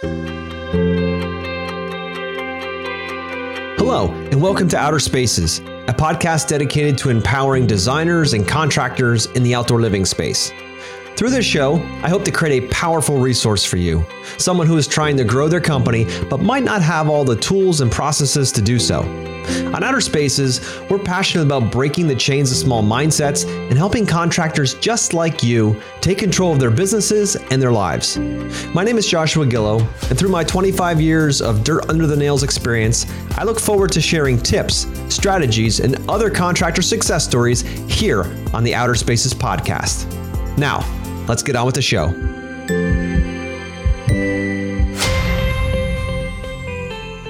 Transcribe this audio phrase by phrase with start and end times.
[0.00, 0.12] Hello,
[4.30, 9.56] and welcome to Outer Spaces, a podcast dedicated to empowering designers and contractors in the
[9.56, 10.52] outdoor living space.
[11.16, 14.06] Through this show, I hope to create a powerful resource for you,
[14.36, 17.80] someone who is trying to grow their company but might not have all the tools
[17.80, 19.02] and processes to do so.
[19.74, 24.72] On Outer Spaces, we're passionate about breaking the chains of small mindsets and helping contractors
[24.74, 28.16] just like you take control of their businesses and their lives.
[28.72, 32.42] My name is Joshua Gillow, and through my 25 years of dirt under the nails
[32.42, 33.04] experience,
[33.36, 38.22] I look forward to sharing tips, strategies, and other contractor success stories here
[38.54, 40.06] on the Outer Spaces podcast.
[40.56, 40.78] Now,
[41.28, 42.06] let's get on with the show.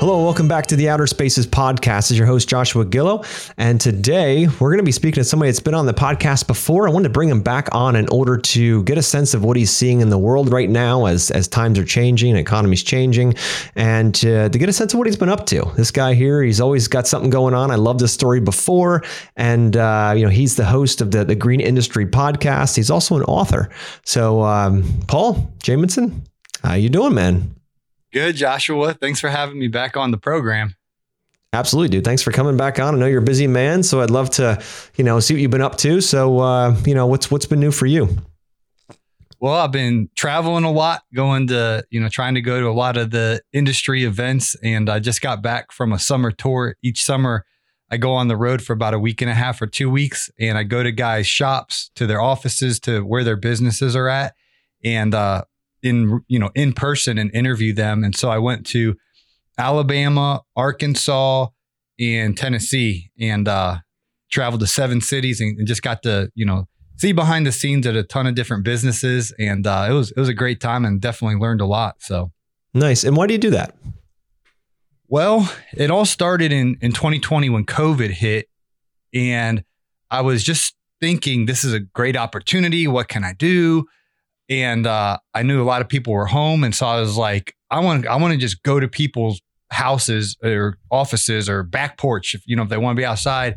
[0.08, 1.98] Hello, and welcome back to the Outer Spaces podcast.
[1.98, 3.26] This is your host, Joshua Gillow.
[3.58, 6.88] And today we're going to be speaking to somebody that's been on the podcast before.
[6.88, 9.58] I wanted to bring him back on in order to get a sense of what
[9.58, 13.34] he's seeing in the world right now as, as times are changing, economy's changing,
[13.76, 15.70] and uh, to get a sense of what he's been up to.
[15.76, 17.70] This guy here, he's always got something going on.
[17.70, 19.02] I loved this story before.
[19.36, 22.76] And, uh, you know, he's the host of the, the Green Industry podcast.
[22.76, 23.68] He's also an author.
[24.06, 26.24] So, um, Paul Jamison,
[26.62, 27.57] how you doing, man?
[28.18, 28.94] Good, Joshua.
[28.94, 30.74] Thanks for having me back on the program.
[31.52, 32.04] Absolutely, dude.
[32.04, 32.96] Thanks for coming back on.
[32.96, 34.60] I know you're a busy man, so I'd love to,
[34.96, 36.00] you know, see what you've been up to.
[36.00, 38.08] So, uh, you know, what's what's been new for you?
[39.38, 42.74] Well, I've been traveling a lot, going to, you know, trying to go to a
[42.74, 46.74] lot of the industry events, and I just got back from a summer tour.
[46.82, 47.46] Each summer,
[47.88, 50.28] I go on the road for about a week and a half or two weeks,
[50.40, 54.34] and I go to guys' shops, to their offices, to where their businesses are at,
[54.82, 55.44] and uh,
[55.82, 58.04] in you know in person and interview them.
[58.04, 58.96] And so I went to
[59.58, 61.48] Alabama, Arkansas,
[61.98, 63.78] and Tennessee, and uh,
[64.30, 67.86] traveled to seven cities and, and, just got to you know see behind the scenes
[67.86, 69.32] at a ton of different businesses.
[69.38, 71.96] And uh, it was it was a great time and definitely learned a lot.
[72.00, 72.32] So
[72.74, 73.04] nice.
[73.04, 73.74] And why do you do that?
[75.08, 78.48] Well, it all started in in 2020 when COVID hit,
[79.14, 79.64] and
[80.10, 82.86] I was just thinking this is a great opportunity.
[82.86, 83.86] What can I do?
[84.48, 87.54] And uh, I knew a lot of people were home, and so I was like,
[87.70, 92.34] I want I want to just go to people's houses or offices or back porch,
[92.34, 93.56] if you know if they want to be outside,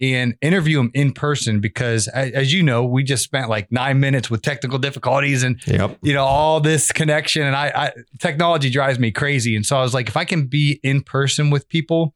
[0.00, 4.30] and interview them in person because, as you know, we just spent like nine minutes
[4.30, 5.98] with technical difficulties and yep.
[6.02, 9.82] you know all this connection, and I, I technology drives me crazy, and so I
[9.82, 12.14] was like, if I can be in person with people,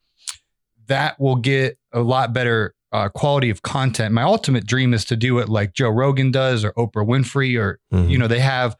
[0.87, 4.13] that will get a lot better uh, quality of content.
[4.13, 7.79] My ultimate dream is to do it like Joe Rogan does or Oprah Winfrey or
[7.93, 8.09] mm-hmm.
[8.09, 8.75] you know they have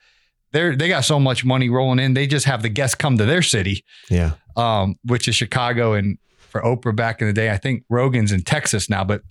[0.51, 3.25] they they got so much money rolling in they just have the guests come to
[3.25, 3.85] their city.
[4.09, 4.33] Yeah.
[4.57, 8.41] Um, which is Chicago and for Oprah back in the day, I think Rogan's in
[8.41, 9.22] Texas now, but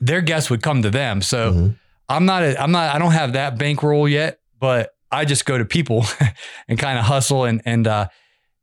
[0.00, 1.20] their guests would come to them.
[1.20, 1.68] So mm-hmm.
[2.08, 5.58] I'm not a, I'm not I don't have that bankroll yet, but I just go
[5.58, 6.06] to people
[6.68, 8.08] and kind of hustle and and uh,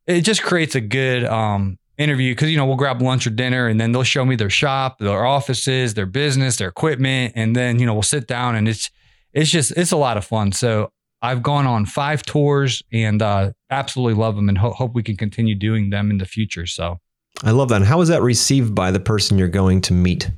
[0.06, 3.66] it just creates a good um, interview because you know we'll grab lunch or dinner
[3.68, 7.78] and then they'll show me their shop their offices their business their equipment and then
[7.78, 8.90] you know we'll sit down and it's
[9.32, 10.52] it's just it's a lot of fun.
[10.52, 15.02] So i've gone on five tours and uh, absolutely love them and ho- hope we
[15.02, 16.98] can continue doing them in the future so.
[17.44, 17.76] I love that.
[17.76, 20.30] And how is that received by the person you're going to meet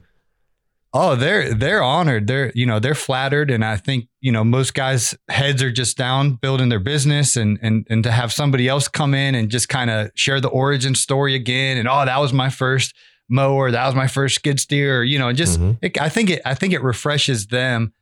[0.97, 2.29] Oh, they're they're honored.
[2.29, 5.97] They're you know they're flattered, and I think you know most guys' heads are just
[5.97, 9.69] down building their business, and and and to have somebody else come in and just
[9.69, 12.95] kind of share the origin story again, and oh that was my first
[13.29, 15.73] mower, that was my first skid steer, you know, just mm-hmm.
[15.83, 17.93] it, I think it I think it refreshes them,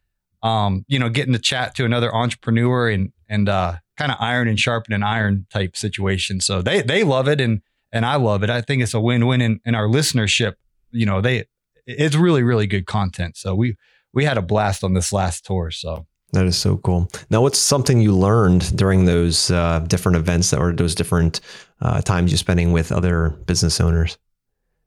[0.43, 4.49] um, you know, getting to chat to another entrepreneur and and uh, kind of iron
[4.49, 6.41] and sharpen and iron type situation.
[6.41, 8.51] So they they love it, and and I love it.
[8.51, 10.55] I think it's a win win in, in our listenership.
[10.91, 11.47] You know, they
[11.87, 13.37] it's really really good content.
[13.37, 13.77] So we
[14.13, 15.71] we had a blast on this last tour.
[15.71, 17.09] So that is so cool.
[17.29, 21.41] Now, what's something you learned during those uh, different events that or those different
[21.81, 24.17] uh, times you're spending with other business owners?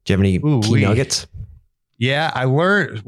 [0.05, 1.27] Do you have any Ooh, key we, nuggets?
[1.97, 3.03] Yeah, I learned.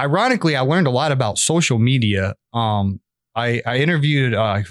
[0.00, 2.34] Ironically, I learned a lot about social media.
[2.52, 3.00] Um,
[3.36, 4.34] I, I interviewed.
[4.34, 4.62] Uh,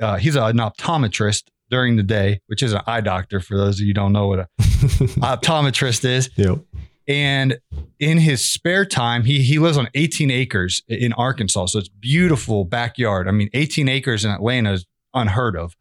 [0.00, 3.40] uh, he's an optometrist during the day, which is an eye doctor.
[3.40, 6.30] For those of you don't know what an optometrist is.
[6.36, 6.58] Yep.
[7.10, 7.58] And
[7.98, 11.66] in his spare time, he he lives on 18 acres in Arkansas.
[11.66, 13.26] So it's beautiful backyard.
[13.26, 15.76] I mean, 18 acres in Atlanta is unheard of.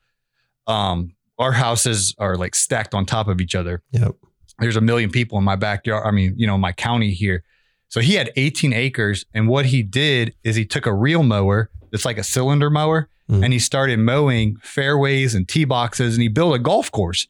[0.65, 3.83] Um, our houses are like stacked on top of each other.
[3.91, 4.15] Yep.
[4.57, 6.03] There's a million people in my backyard.
[6.03, 7.43] I mean, you know, my county here.
[7.89, 9.23] So he had 18 acres.
[9.31, 13.07] And what he did is he took a reel mower, it's like a cylinder mower,
[13.29, 13.43] mm.
[13.43, 17.27] and he started mowing fairways and tee boxes and he built a golf course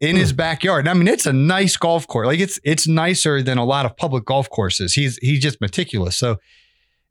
[0.00, 0.36] in his hmm.
[0.36, 0.88] backyard.
[0.88, 2.26] I mean, it's a nice golf course.
[2.26, 4.94] Like it's it's nicer than a lot of public golf courses.
[4.94, 6.16] He's he's just meticulous.
[6.16, 6.38] So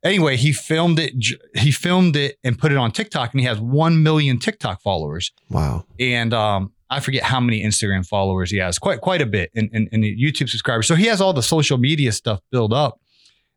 [0.04, 1.14] anyway, he filmed it.
[1.56, 5.32] He filmed it and put it on TikTok, and he has one million TikTok followers.
[5.50, 5.86] Wow.
[6.00, 8.78] And um, I forget how many Instagram followers he has.
[8.78, 10.88] Quite quite a bit, and, and, and YouTube subscribers.
[10.88, 13.00] So he has all the social media stuff built up.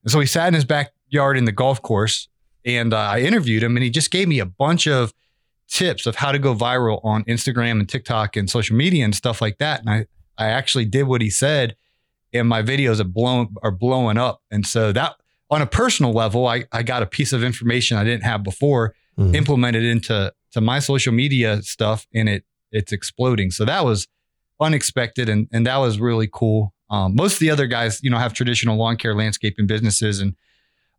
[0.04, 2.28] And so he sat in his backyard in the golf course,
[2.64, 5.12] and uh, I interviewed him, and he just gave me a bunch of
[5.68, 9.40] tips of how to go viral on Instagram and TikTok and social media and stuff
[9.40, 9.80] like that.
[9.80, 10.06] And I
[10.38, 11.76] I actually did what he said,
[12.32, 14.42] and my videos are blown are blowing up.
[14.50, 15.16] And so that
[15.50, 18.94] on a personal level, I, I got a piece of information I didn't have before,
[19.18, 19.34] mm-hmm.
[19.34, 23.50] implemented into to my social media stuff, and it it's exploding.
[23.50, 24.08] So that was
[24.60, 26.72] unexpected, and and that was really cool.
[26.88, 30.34] Um, most of the other guys, you know, have traditional lawn care, landscaping businesses, and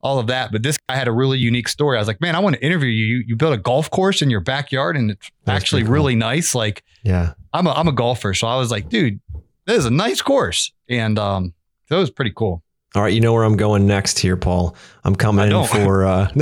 [0.02, 0.52] all of that.
[0.52, 1.98] But this guy had a really unique story.
[1.98, 3.06] I was like, man, I want to interview you.
[3.18, 5.94] You, you built a golf course in your backyard, and it's That's actually cool.
[5.94, 6.54] really nice.
[6.56, 9.20] Like, yeah, I'm a I'm a golfer, so I was like, dude,
[9.66, 11.54] this is a nice course, and um,
[11.90, 12.64] that was pretty cool.
[12.96, 14.76] All right, you know where I'm going next here, Paul.
[15.04, 16.30] I'm coming in for uh,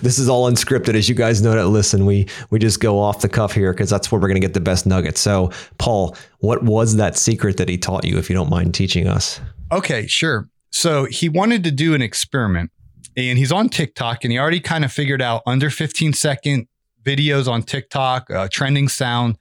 [0.00, 2.06] this is all unscripted, as you guys know that listen.
[2.06, 4.60] We we just go off the cuff here because that's where we're gonna get the
[4.60, 5.20] best nuggets.
[5.20, 9.08] So, Paul, what was that secret that he taught you, if you don't mind teaching
[9.08, 9.40] us?
[9.72, 10.48] Okay, sure.
[10.70, 12.70] So he wanted to do an experiment,
[13.16, 16.68] and he's on TikTok, and he already kind of figured out under 15 second
[17.02, 19.38] videos on TikTok, uh, trending sound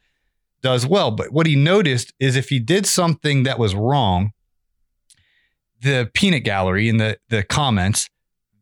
[0.61, 1.11] does well.
[1.11, 4.31] But what he noticed is if he did something that was wrong
[5.81, 8.09] the peanut gallery in the the comments,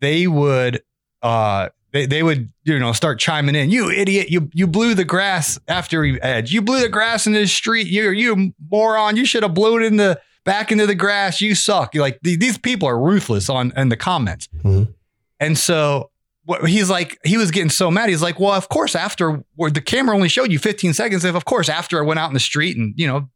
[0.01, 0.81] they would
[1.21, 3.69] uh they, they would you know start chiming in.
[3.69, 4.29] You idiot!
[4.29, 6.51] You you blew the grass after he edge.
[6.51, 7.87] You blew the grass in the street.
[7.87, 9.15] You you moron!
[9.15, 11.41] You should have blew it in the back into the grass.
[11.41, 11.93] You suck.
[11.93, 14.47] You're like these people are ruthless on in the comments.
[14.63, 14.91] Mm-hmm.
[15.39, 16.11] And so
[16.45, 18.07] what he's like, he was getting so mad.
[18.07, 21.25] He's like, well, of course, after the camera only showed you 15 seconds.
[21.25, 23.29] If of course after I went out in the street and you know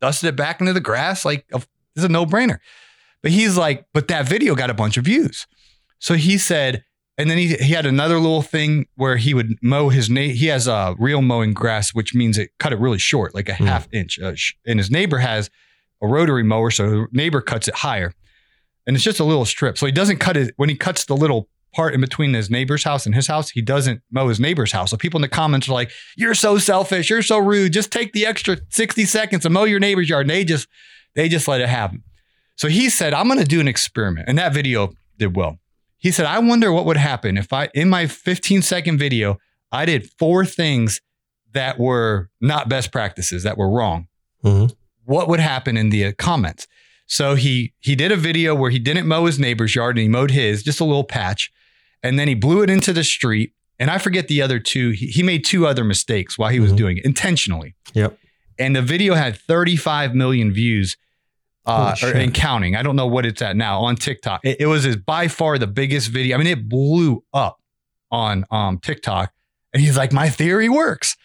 [0.00, 2.58] dusted it back into the grass, like this is a no brainer.
[3.22, 5.46] But he's like, but that video got a bunch of views.
[5.98, 6.84] So he said,
[7.16, 10.46] and then he, he had another little thing where he would mow his na- he
[10.46, 13.66] has a real mowing grass, which means it cut it really short, like a mm.
[13.66, 14.18] half inch.
[14.18, 15.48] Uh, sh- and his neighbor has
[16.04, 18.12] a rotary mower, so the neighbor cuts it higher.
[18.86, 19.78] And it's just a little strip.
[19.78, 22.84] So he doesn't cut it when he cuts the little part in between his neighbor's
[22.84, 24.90] house and his house, he doesn't mow his neighbor's house.
[24.90, 27.72] So people in the comments are like, You're so selfish, you're so rude.
[27.72, 30.22] Just take the extra 60 seconds and mow your neighbor's yard.
[30.26, 30.68] And they just
[31.14, 32.02] they just let it happen.
[32.56, 34.28] So he said, I'm going to do an experiment.
[34.28, 35.58] And that video did well.
[35.98, 39.38] He said, I wonder what would happen if I, in my 15 second video,
[39.72, 41.00] I did four things
[41.52, 44.08] that were not best practices, that were wrong.
[44.44, 44.74] Mm-hmm.
[45.04, 46.66] What would happen in the comments?
[47.06, 50.08] So he he did a video where he didn't mow his neighbor's yard and he
[50.08, 51.50] mowed his, just a little patch.
[52.02, 53.52] And then he blew it into the street.
[53.78, 54.90] And I forget the other two.
[54.90, 56.76] He, he made two other mistakes while he was mm-hmm.
[56.76, 57.74] doing it intentionally.
[57.94, 58.18] Yep.
[58.58, 60.96] And the video had 35 million views
[61.66, 62.76] uh, or, and counting.
[62.76, 64.40] I don't know what it's at now on TikTok.
[64.44, 66.36] It, it was his, by far the biggest video.
[66.36, 67.58] I mean, it blew up
[68.10, 69.32] on um, TikTok.
[69.72, 71.16] And he's like, my theory works.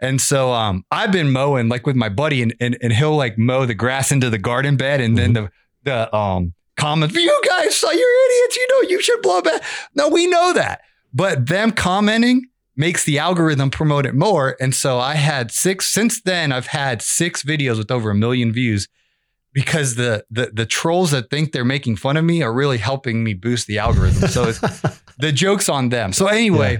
[0.00, 3.38] And so um, I've been mowing like with my buddy, and, and and he'll like
[3.38, 5.32] mow the grass into the garden bed, and mm-hmm.
[5.32, 5.50] then the
[5.82, 8.56] the um comments, you guys, so you're idiots.
[8.56, 9.62] You know you should blow back.
[9.94, 10.80] No, we know that,
[11.12, 14.56] but them commenting makes the algorithm promote it more.
[14.58, 16.50] And so I had six since then.
[16.50, 18.88] I've had six videos with over a million views
[19.52, 23.22] because the, the the trolls that think they're making fun of me are really helping
[23.22, 24.28] me boost the algorithm.
[24.28, 24.60] So it's
[25.18, 26.12] the joke's on them.
[26.12, 26.74] So anyway,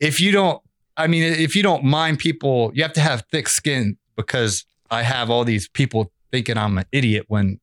[0.00, 0.08] yeah.
[0.08, 0.62] if you don't,
[0.98, 5.02] I mean, if you don't mind people, you have to have thick skin because I
[5.02, 7.60] have all these people thinking I'm an idiot when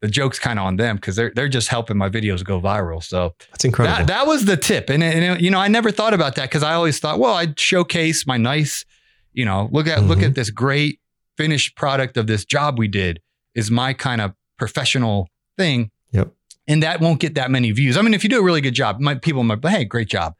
[0.00, 3.02] the joke's kind of on them because they're they're just helping my videos go viral.
[3.02, 3.98] So that's incredible.
[3.98, 6.62] That, that was the tip, and, and you know I never thought about that because
[6.62, 8.84] I always thought, well, I'd showcase my nice,
[9.32, 10.08] you know, look at mm-hmm.
[10.08, 11.00] look at this great
[11.36, 13.20] finished product of this job we did
[13.54, 15.90] is my kind of professional thing.
[16.12, 16.32] Yep.
[16.66, 17.96] And that won't get that many views.
[17.96, 20.34] I mean, if you do a really good job, my people might, hey, great job.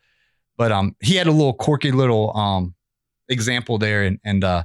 [0.57, 2.75] But um, he had a little quirky little um
[3.29, 4.65] example there, and and uh,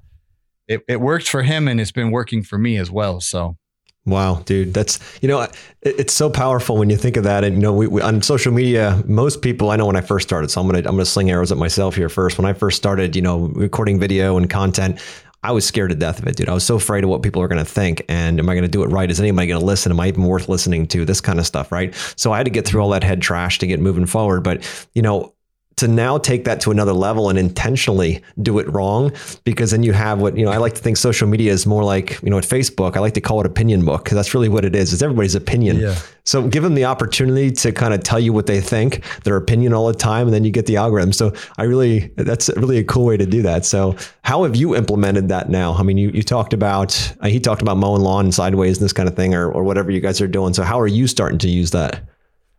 [0.68, 3.22] it it worked for him, and it's been working for me as well.
[3.22, 3.58] So.
[4.06, 7.44] Wow, dude, that's you know, it, it's so powerful when you think of that.
[7.44, 10.28] And you know, we, we, on social media, most people I know when I first
[10.28, 12.38] started, so I'm gonna I'm gonna sling arrows at myself here first.
[12.38, 15.00] When I first started, you know, recording video and content,
[15.42, 16.50] I was scared to death of it, dude.
[16.50, 18.04] I was so afraid of what people are going to think.
[18.10, 19.10] And am I going to do it right?
[19.10, 19.92] Is anybody going to listen?
[19.92, 21.06] Am I even worth listening to?
[21.06, 21.96] This kind of stuff, right?
[22.18, 24.44] So I had to get through all that head trash to get moving forward.
[24.44, 25.34] But, you know,
[25.80, 29.12] to now take that to another level and intentionally do it wrong
[29.44, 31.84] because then you have what you know i like to think social media is more
[31.84, 34.50] like you know at facebook i like to call it opinion book because that's really
[34.50, 35.80] what it is it's everybody's opinion.
[35.80, 35.96] Yeah.
[36.24, 39.74] so give them the opportunity to kind of tell you what they think their opinion
[39.74, 41.14] all the time and then you get the algorithm.
[41.14, 43.66] So i really that's really a cool way to do that.
[43.66, 45.74] So how have you implemented that now?
[45.74, 48.94] I mean you, you talked about uh, he talked about mowing lawn sideways and this
[48.94, 50.54] kind of thing or, or whatever you guys are doing.
[50.54, 52.04] So how are you starting to use that?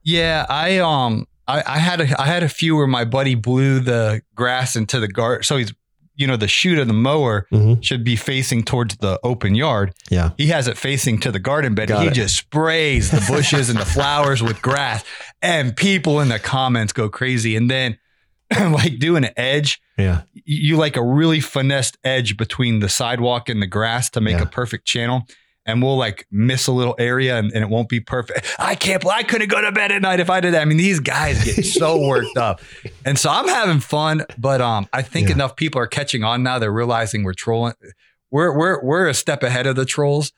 [0.02, 3.80] Yeah, I um I, I had a I had a few where my buddy blew
[3.80, 5.42] the grass into the garden.
[5.42, 5.72] So he's
[6.16, 7.82] you know the chute of the mower Mhm.
[7.82, 9.94] should be facing towards the open yard.
[10.10, 10.30] Yeah.
[10.36, 11.88] He has it facing to the garden bed.
[11.88, 12.14] Got he it.
[12.14, 15.02] just sprays the bushes and the flowers with grass,
[15.40, 17.56] and people in the comments go crazy.
[17.56, 17.98] And then
[18.60, 20.22] like doing an edge, Yeah.
[20.34, 24.36] you, you like a really finessed edge between the sidewalk and the grass to make
[24.36, 24.42] Yeah.
[24.42, 25.26] a perfect channel.
[25.66, 28.46] And we'll like miss a little area and, and it won't be perfect.
[28.58, 30.62] I can't, I couldn't go to bed at night if I did that.
[30.62, 32.60] I mean, these guys get so worked up.
[33.04, 35.34] And so I'm having fun, but um, I think Yeah.
[35.34, 36.58] enough people are catching on now.
[36.58, 37.74] They're realizing we're trolling.
[38.30, 40.32] We're, we're, we're a step ahead of the trolls.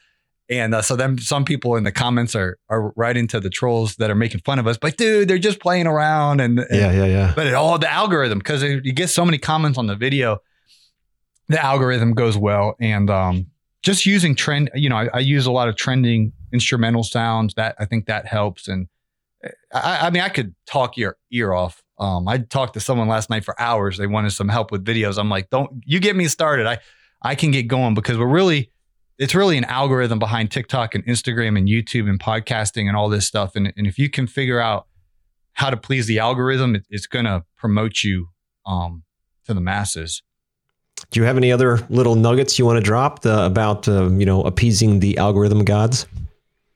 [0.51, 3.97] And uh, so then some people in the comments are, are writing to the trolls
[3.97, 6.41] that are making fun of us, but dude, they're just playing around.
[6.41, 6.91] And, and Yeah.
[6.93, 7.07] Yeah.
[7.07, 7.33] Yeah.
[7.37, 10.39] but it all the algorithm because you get so many comments on the video
[11.49, 13.47] the algorithm goes well and um
[13.83, 17.75] just using trend you know I, I use a lot of trending instrumental sounds that
[17.79, 18.69] i think that helps.
[18.69, 18.89] And
[19.73, 21.83] i, I mean i could talk your ear off.
[21.99, 23.99] Um i talked to someone last night for hours.
[23.99, 25.19] They wanted some help with videos.
[25.19, 26.67] I'm like don't you get me started.
[26.67, 26.79] I
[27.23, 28.71] i can get going because we're really
[29.19, 33.27] it's really an algorithm behind tiktok and instagram and youtube and podcasting and all this
[33.27, 33.55] stuff.
[33.57, 34.87] And, and if you can figure out
[35.55, 38.29] how to please the algorithm, it, it's going to promote you
[38.67, 39.05] um,
[39.47, 40.23] to the masses.
[41.13, 44.27] Do you have any other little nuggets you want to drop the, about um, you
[44.27, 46.07] know appeasing the algorithm gods?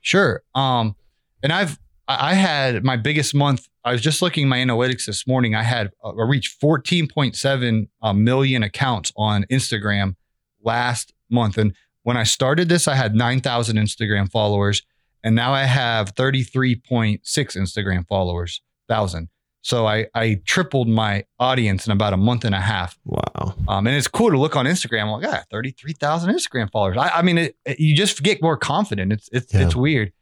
[0.02, 0.42] Sure.
[0.54, 0.94] Um,
[1.42, 3.66] and I've I had my biggest month.
[3.84, 5.54] I was just looking my analytics this morning.
[5.54, 10.16] I had uh, I reached 14.7 uh, million accounts on Instagram
[10.62, 14.82] last month, and when I started this, I had 9,000 Instagram followers,
[15.24, 19.28] and now I have 33.6 Instagram followers, thousand.
[19.66, 22.96] So I I tripled my audience in about a month and a half.
[23.04, 23.54] Wow.
[23.66, 25.02] Um, and it's cool to look on Instagram.
[25.02, 26.96] I'm like, ah, 33,000 Instagram followers.
[26.96, 29.12] I, I mean, it, it- you just get more confident.
[29.12, 29.62] It's, it's, Yeah.
[29.66, 30.12] it's weird.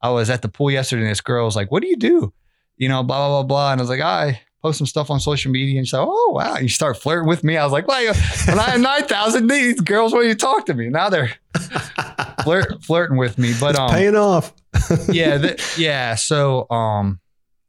[0.00, 2.32] I was at the pool yesterday and this girl was like, what do you do?
[2.78, 3.72] You know, blah, blah, blah, blah.
[3.72, 5.76] And I was like, I post some stuff on social media.
[5.78, 6.54] And she's like, oh, wow.
[6.54, 7.58] And you start flirting with me.
[7.58, 8.14] I was like, well, you-
[8.48, 10.88] when I had 9,000, these girls want you talk to me.
[10.88, 11.30] Now they're
[12.42, 13.52] flirt, flirting with me.
[13.60, 14.54] But, it's um, paying off.
[15.10, 16.14] yeah, th- yeah.
[16.14, 17.20] So, um,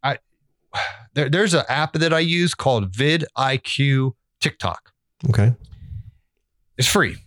[0.01, 0.17] I,
[1.15, 4.91] there, there's an app that I use called vidIQ TikTok.
[5.29, 5.53] Okay.
[6.77, 7.17] It's free.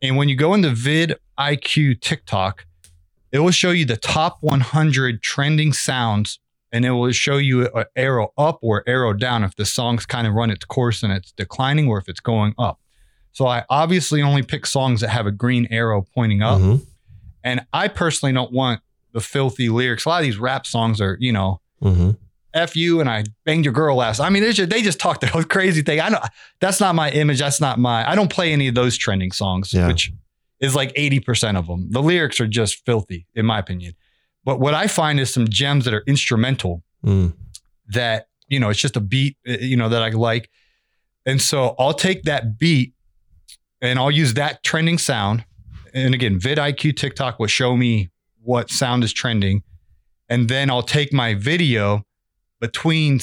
[0.00, 2.66] And when you go into vidIQ TikTok,
[3.32, 6.38] it will show you the top 100 trending sounds
[6.70, 10.26] and it will show you an arrow up or arrow down if the song's kind
[10.26, 12.78] of run its course and it's declining or if it's going up.
[13.32, 16.60] So I obviously only pick songs that have a green arrow pointing up.
[16.60, 16.82] Mhm.
[17.44, 18.80] And I personally don't want
[19.12, 20.04] the filthy lyrics.
[20.04, 22.16] A lot of these rap songs are, you know, Mhm.
[22.54, 24.20] F you and I banged your girl last.
[24.20, 26.00] I mean, they just, they just talk the crazy thing.
[26.00, 26.20] I know
[26.60, 27.38] that's not my image.
[27.38, 29.86] That's not my, I don't play any of those trending songs, Yeah.
[29.88, 30.12] which
[30.60, 31.88] is like 80% of them.
[31.90, 33.94] The lyrics are just filthy, in my opinion.
[34.44, 37.32] But what I find is some gems that are instrumental Mm.
[37.88, 40.48] that, you know, it's just a beat, uh, you know, that I like.
[41.26, 42.94] And so I'll take that beat
[43.80, 45.44] and I'll use that trending sound.
[45.94, 49.62] And again, vidIQ TikTok will show me what sound is trending.
[50.28, 52.04] And then I'll take my video
[52.62, 53.20] between,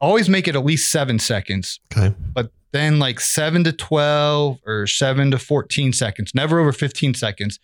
[0.00, 2.14] always make it at least seven seconds, Okay.
[2.34, 7.58] but then like seven to 12 or seven to 14 seconds, never over 15 seconds.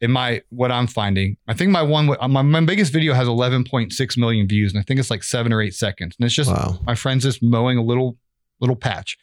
[0.00, 4.16] In my, what I'm finding, I think my one, my, my biggest video has 11.6
[4.16, 6.14] million views, and I think it's like seven or eight seconds.
[6.18, 6.78] And it's just Wow.
[6.86, 8.16] my friends just mowing a little
[8.60, 9.16] little patch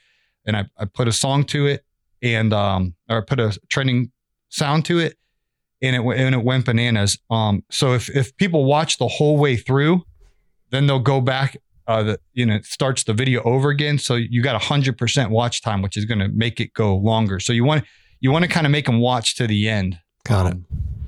[0.46, 1.84] and I, I put a song to it
[2.22, 4.12] and um or put a trending
[4.50, 5.18] sound to it
[5.82, 9.58] and it and it went bananas um so if if people watch the whole way
[9.58, 10.04] through
[10.72, 11.58] then they'll go back
[11.88, 15.62] uh the you know it starts the video over again so you got 100% watch
[15.62, 17.84] time which is going to make it go longer so you want
[18.20, 20.54] you want to kind of make them watch to the end Got it.
[20.54, 20.66] um,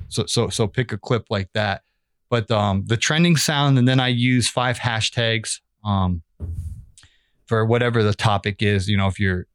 [0.08, 1.82] So so so pick a clip like that.
[2.30, 6.22] But um, the trending sound, and then I use five hashtags um,
[7.46, 8.86] for whatever the topic is.
[8.88, 9.46] You know, if you're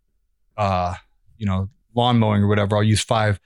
[0.58, 0.96] uh,
[1.38, 3.40] you know, lawn mowing or whatever, I'll use five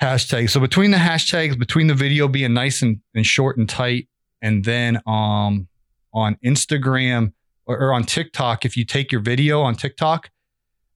[0.00, 0.50] hashtags.
[0.50, 4.08] So between the hashtags, between the video being nice and, and short and tight,
[4.42, 5.68] and then um
[6.12, 7.32] on Instagram
[7.64, 10.30] or, or on TikTok, if you take your video on TikTok,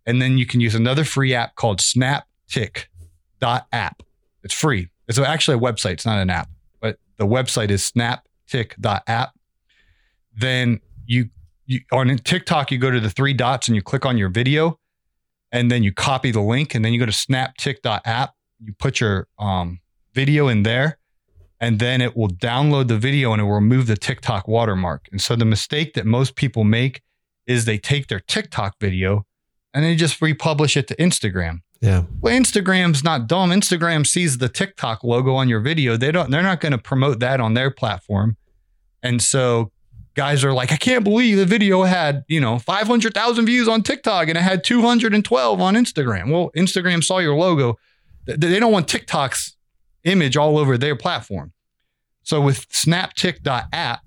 [0.04, 2.86] and then you can use another free app called SnapTik
[3.40, 4.02] dot app.
[4.42, 4.90] It's free.
[5.08, 5.92] It's actually a website.
[5.92, 6.48] It's not an app,
[6.80, 9.30] but the website is snaptik dot app.
[10.36, 11.30] Then you,
[11.64, 14.78] you on TikTok, you go to the three dots and you click on your video,
[15.52, 18.34] and then you copy the link, and then you go to snaptik dot app.
[18.60, 19.80] You put your um,
[20.12, 20.98] video in there,
[21.60, 25.08] and then it will download the video and it will remove the TikTok watermark.
[25.10, 27.02] And so the mistake that most people make
[27.46, 29.24] is they take their TikTok video
[29.72, 31.60] and they just republish it to Instagram.
[31.80, 32.04] Yeah.
[32.20, 33.50] Well, Instagram's not dumb.
[33.50, 35.96] Instagram sees the TikTok logo on your video.
[35.96, 36.30] They don't.
[36.30, 38.36] They're not going to promote that on their platform.
[39.02, 39.70] And so
[40.14, 44.28] guys are like, I can't believe the video had, you know, 500,000 views on TikTok
[44.28, 46.32] and it had 212 on Instagram.
[46.32, 47.78] Well, Instagram saw your logo.
[48.26, 49.55] They don't want TikTok's
[50.06, 51.52] image all over their platform.
[52.22, 54.00] So with snaptik.app,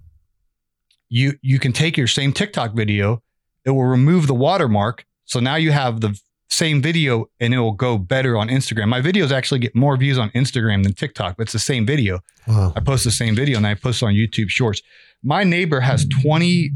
[1.09, 3.21] you you can take your same TikTok video,
[3.65, 5.05] it will remove the watermark.
[5.25, 8.87] So now you have the same video and it will go better on Instagram.
[8.89, 12.19] My videos actually get more views on Instagram than TikTok, but it's the same video.
[12.47, 12.73] Wow.
[12.75, 14.81] I post the same video and I post on YouTube Shorts.
[15.23, 16.71] My neighbor has 20,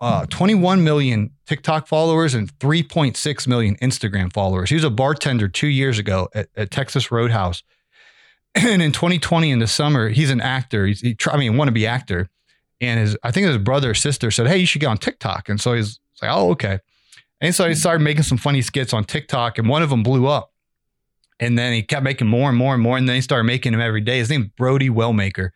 [0.00, 4.68] uh, 21 million TikTok followers and 3.6 million Instagram followers.
[4.68, 7.62] He was a bartender two years ago at, at Texas Roadhouse.
[8.64, 10.86] And in 2020, in the summer, he's an actor.
[10.86, 12.30] He's, he, I mean, want to be actor.
[12.80, 15.48] And his, I think his brother or sister said, Hey, you should get on TikTok.
[15.48, 16.80] And so he's like, Oh, okay.
[17.40, 20.26] And so he started making some funny skits on TikTok, and one of them blew
[20.26, 20.52] up.
[21.38, 22.96] And then he kept making more and more and more.
[22.96, 24.18] And then he started making them every day.
[24.18, 25.50] His name's Brody Wellmaker.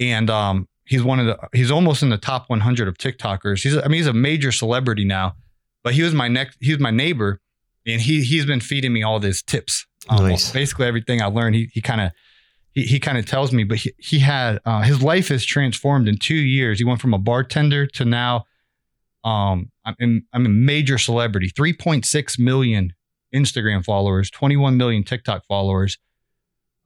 [0.00, 3.62] And um, he's one of the he's almost in the top 100 of TikTokers.
[3.62, 5.36] He's I mean he's a major celebrity now,
[5.82, 7.40] but he was my next he was my neighbor,
[7.86, 9.86] and he he's been feeding me all these tips.
[10.08, 10.50] Um, nice.
[10.50, 12.12] Basically everything I learned, he he kind of
[12.72, 13.64] he, he kind of tells me.
[13.64, 16.78] But he he had uh, his life is transformed in two years.
[16.78, 18.44] He went from a bartender to now.
[19.24, 21.48] Um, I'm I'm a major celebrity.
[21.48, 22.92] 3.6 million
[23.34, 25.98] Instagram followers, 21 million TikTok followers.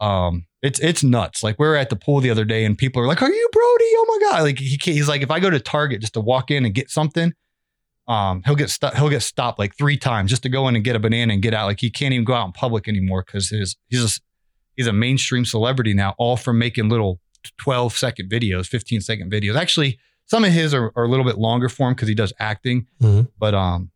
[0.01, 1.43] Um, it's it's nuts.
[1.43, 3.49] Like we were at the pool the other day, and people are like, "Are you
[3.53, 3.91] Brody?
[3.97, 6.51] Oh my god!" Like he, he's like, if I go to Target just to walk
[6.51, 7.33] in and get something,
[8.09, 10.85] um, he'll get stu- he'll get stopped like three times just to go in and
[10.85, 11.67] get a banana and get out.
[11.67, 14.21] Like he can't even go out in public anymore because his he's a,
[14.77, 17.21] he's a mainstream celebrity now, all from making little
[17.59, 19.57] 12 second videos, 15 second videos.
[19.57, 22.87] Actually, some of his are, are a little bit longer form because he does acting.
[23.01, 23.29] Mm-hmm.
[23.39, 23.91] But um,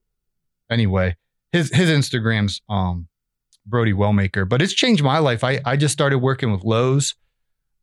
[0.71, 1.17] anyway,
[1.53, 3.09] his his Instagram's um
[3.67, 5.45] Brody Wellmaker, but it's changed my life.
[5.45, 7.15] I, I just started working with Lowe's,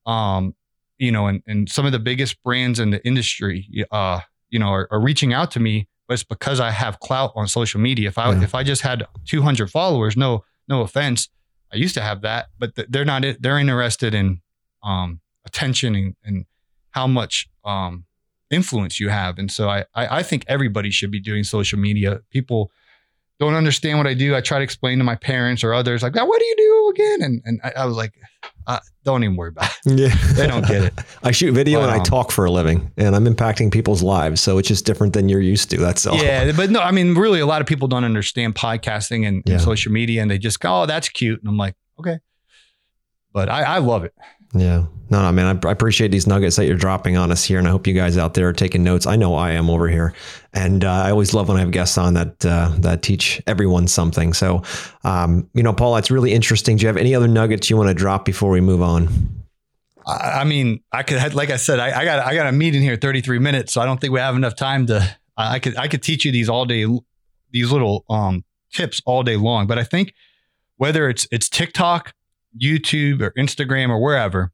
[0.05, 0.55] um,
[0.97, 4.67] you know, and, and some of the biggest brands in the industry, uh, you know,
[4.67, 8.07] are, are reaching out to me, but it's because I have clout on social media.
[8.09, 8.43] If I, yeah.
[8.43, 11.29] if I just had 200 followers, no, no offense.
[11.71, 14.41] I used to have that, but they're not, they're interested in,
[14.83, 16.45] um, attention and, and
[16.91, 18.05] how much, um,
[18.49, 19.37] influence you have.
[19.37, 22.21] And so I, I, I think everybody should be doing social media.
[22.29, 22.71] People,
[23.39, 24.35] don't understand what I do.
[24.35, 27.21] I try to explain to my parents or others, like, what do you do again?
[27.21, 28.13] And, and I, I was like,
[28.67, 29.99] uh, don't even worry about it.
[29.99, 30.33] Yeah.
[30.33, 30.93] they don't get it.
[31.23, 34.03] I shoot video but, and I um, talk for a living and I'm impacting people's
[34.03, 34.41] lives.
[34.41, 35.77] So it's just different than you're used to.
[35.77, 36.17] That's all.
[36.17, 36.51] Yeah.
[36.51, 39.53] But no, I mean, really, a lot of people don't understand podcasting and, yeah.
[39.53, 41.39] and social media and they just go, oh, that's cute.
[41.39, 42.19] And I'm like, okay.
[43.31, 44.13] But I, I love it.
[44.53, 44.85] Yeah.
[45.09, 47.59] No, no, man, I, I, appreciate these nuggets that you're dropping on us here.
[47.59, 49.05] And I hope you guys out there are taking notes.
[49.05, 50.13] I know I am over here.
[50.53, 53.87] And uh, I always love when I have guests on that uh, that teach everyone
[53.87, 54.33] something.
[54.33, 54.63] So,
[55.05, 56.75] um, you know, Paul, that's really interesting.
[56.75, 59.07] Do you have any other nuggets you want to drop before we move on?
[60.05, 62.95] I mean, I could, like I said, I, I got I got a meeting here
[62.95, 65.17] 33 minutes, so I don't think we have enough time to.
[65.35, 66.85] I could I could teach you these all day,
[67.51, 69.67] these little um, tips all day long.
[69.67, 70.13] But I think
[70.77, 72.13] whether it's it's TikTok
[72.61, 74.51] YouTube or Instagram or wherever,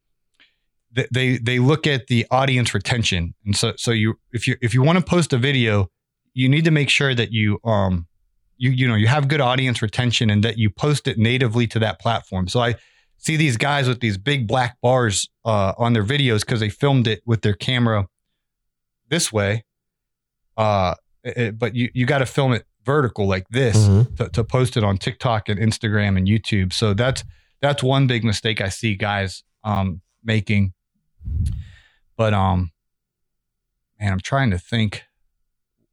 [1.11, 4.81] they they look at the audience retention, and so so you if you if you
[4.83, 5.89] want to post a video,
[6.33, 8.07] you need to make sure that you um
[8.57, 11.79] you you know you have good audience retention and that you post it natively to
[11.79, 12.47] that platform.
[12.47, 12.75] So I
[13.17, 17.07] see these guys with these big black bars uh, on their videos because they filmed
[17.07, 18.07] it with their camera
[19.09, 19.63] this way.
[20.57, 24.13] Uh, it, but you you got to film it vertical like this mm-hmm.
[24.15, 26.73] to, to post it on TikTok and Instagram and YouTube.
[26.73, 27.23] So that's
[27.63, 30.73] that's one big mistake I see guys um, making.
[32.17, 32.71] But um,
[33.99, 35.03] man, I'm trying to think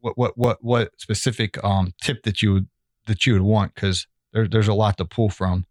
[0.01, 2.69] what what what what specific um tip that you would
[3.07, 5.65] that you would want because there's there's a lot to pull from.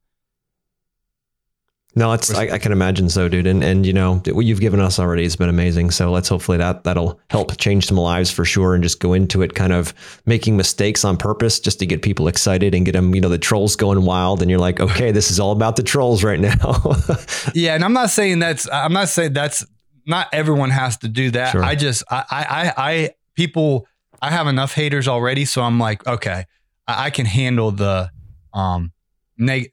[1.96, 3.48] No, it's I, I, can imagine so, dude.
[3.48, 5.90] And and you know what you've given us already has been amazing.
[5.90, 9.42] So let's hopefully that that'll help change some lives for sure, and just go into
[9.42, 9.94] it kind of
[10.26, 13.40] making mistakes on purpose just to get people excited and get them, you know, the
[13.40, 14.42] trolls going wild.
[14.42, 16.80] And you're like, okay, this is all about the trolls right now.
[17.56, 19.66] yeah, and I'm not saying that's I'm not saying that's
[20.06, 21.52] not everyone has to do that.
[21.54, 21.64] Sure.
[21.64, 23.88] I just I I I people
[24.22, 26.46] I have enough haters already, so I'm like, okay,
[26.88, 28.12] I, I can handle the
[28.54, 28.92] um
[29.40, 29.72] neg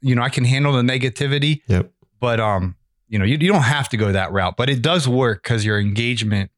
[0.00, 1.60] you know, I can handle the negativity.
[1.68, 1.92] Yep.
[2.20, 2.76] But um,
[3.08, 5.64] you know, you, you don't have to go that route, but it does work because
[5.64, 6.50] your engagement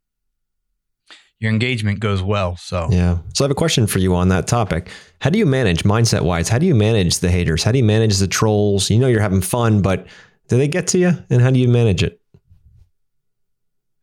[1.41, 2.57] your engagement goes well.
[2.57, 3.19] So yeah.
[3.35, 4.91] So I have a question for you on that topic.
[5.21, 6.49] How do you manage mindset wise?
[6.49, 7.63] How do you manage the haters?
[7.63, 8.91] How do you manage the trolls?
[8.91, 10.07] You know you're having fun, but
[10.49, 11.13] do they get to you?
[11.31, 12.21] And how do you manage it?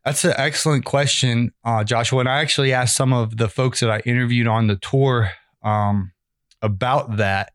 [0.05, 2.19] That's an excellent question, uh, Joshua.
[2.19, 5.31] And I actually asked some of the folks that I interviewed on the tour
[5.63, 6.11] um,
[6.61, 7.51] about that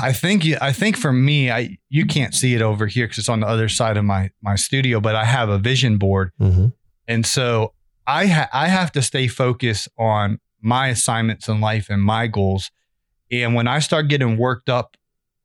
[0.00, 3.18] I think you, I think for me, I you can't see it over here because
[3.18, 6.30] it's on the other side of my my studio, but I have a vision board,
[6.40, 6.66] Mm-hmm.
[7.08, 7.72] and so
[8.06, 12.70] I ha- I have to stay focused on my assignments in life and my goals.
[13.30, 14.96] And when I start getting worked up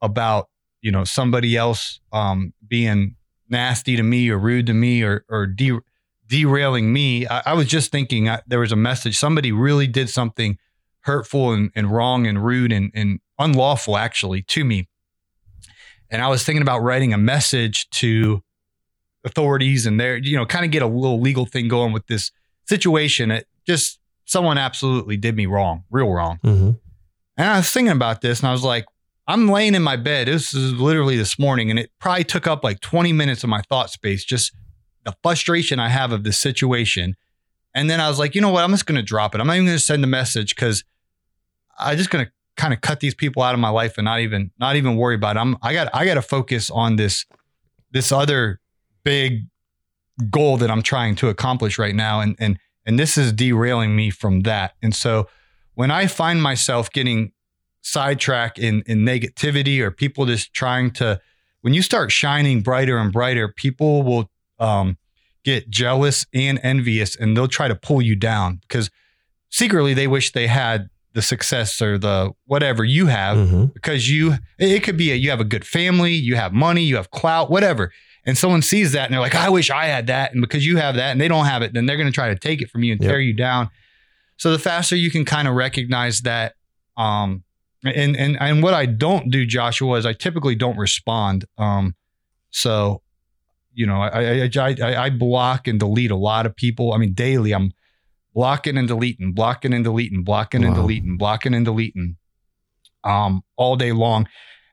[0.01, 0.49] about
[0.81, 3.15] you know somebody else um, being
[3.49, 5.79] nasty to me or rude to me or or de-
[6.27, 9.17] derailing me, I, I was just thinking I, there was a message.
[9.17, 10.57] Somebody really did something
[11.01, 14.87] hurtful and, and wrong and rude and, and unlawful actually to me.
[16.09, 18.41] And I was thinking about writing a message to
[19.25, 22.31] authorities and there, you know, kind of get a little legal thing going with this
[22.65, 23.31] situation.
[23.31, 26.39] It just someone absolutely did me wrong, real wrong.
[26.43, 26.71] Mm-hmm.
[27.37, 28.85] And I was thinking about this and I was like,
[29.27, 30.29] I'm laying in my bed.
[30.29, 33.61] This is literally this morning, and it probably took up like 20 minutes of my
[33.67, 34.53] thought space, just
[35.03, 37.15] the frustration I have of this situation.
[37.75, 38.63] And then I was like, you know what?
[38.63, 39.41] I'm just going to drop it.
[39.41, 40.85] I'm not even going to send a message because
[41.77, 44.19] I'm just going to kind of cut these people out of my life and not
[44.19, 45.39] even not even worry about it.
[45.39, 47.25] I'm I got I got to focus on this
[47.91, 48.59] this other
[49.03, 49.47] big
[50.29, 54.09] goal that I'm trying to accomplish right now, and and and this is derailing me
[54.09, 54.73] from that.
[54.81, 55.27] And so
[55.75, 57.31] when I find myself getting
[57.81, 61.21] sidetracked in in negativity or people just trying to
[61.61, 64.97] when you start shining brighter and brighter people will um,
[65.45, 68.89] get jealous and envious and they'll try to pull you down because
[69.49, 73.65] secretly they wish they had the success or the whatever you have Mm-hmm.
[73.73, 76.95] because you it could be a, you have a good family you have money you
[76.97, 77.91] have clout whatever.
[78.25, 80.31] And someone sees that and they're like i wish i had that.
[80.33, 82.29] And because you have that and they don't have it then they're going to try
[82.29, 83.09] to take it from you and Yep.
[83.09, 83.69] tear you down.
[84.37, 86.53] So the faster you can kind of recognize that
[86.97, 87.43] um
[87.83, 91.45] and and and what i don't do joshua is i typically don't respond.
[91.57, 91.95] Um
[92.51, 93.01] so
[93.73, 96.93] you know i i i, I, I block and delete a lot of people.
[96.93, 97.71] I mean daily i'm
[98.37, 102.17] blocking and deleting blocking and deleting blocking and deleting blocking and deleting
[103.03, 104.27] um all day long.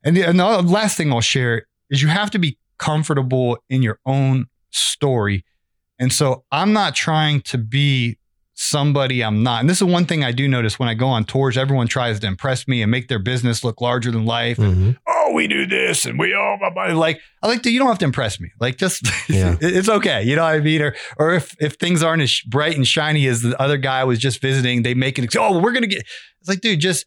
[0.04, 3.82] And the, and the last thing i'll share is you have to be comfortable in
[3.82, 5.46] your own story.
[5.98, 8.18] And so i'm not trying to be
[8.54, 11.24] somebody i'm not and this is one thing i do notice when i go on
[11.24, 14.92] tours everyone tries to impress me and make their business look larger than life Mm-hmm.
[15.08, 16.58] oh, we do this and we all
[16.94, 18.50] like I like to you don't have to impress me.
[18.60, 19.56] Like just Yeah.
[19.60, 20.22] it's okay.
[20.22, 20.80] You know what I mean?
[20.80, 24.18] Or or if if things aren't as bright and shiny as the other guy was
[24.18, 26.06] just visiting, they make it oh, we're gonna get
[26.40, 27.06] it's like, dude, just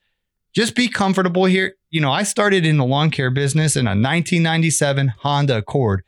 [0.54, 1.76] just be comfortable here.
[1.90, 6.04] You know, I started in the lawn care business in a 1997 Honda Accord.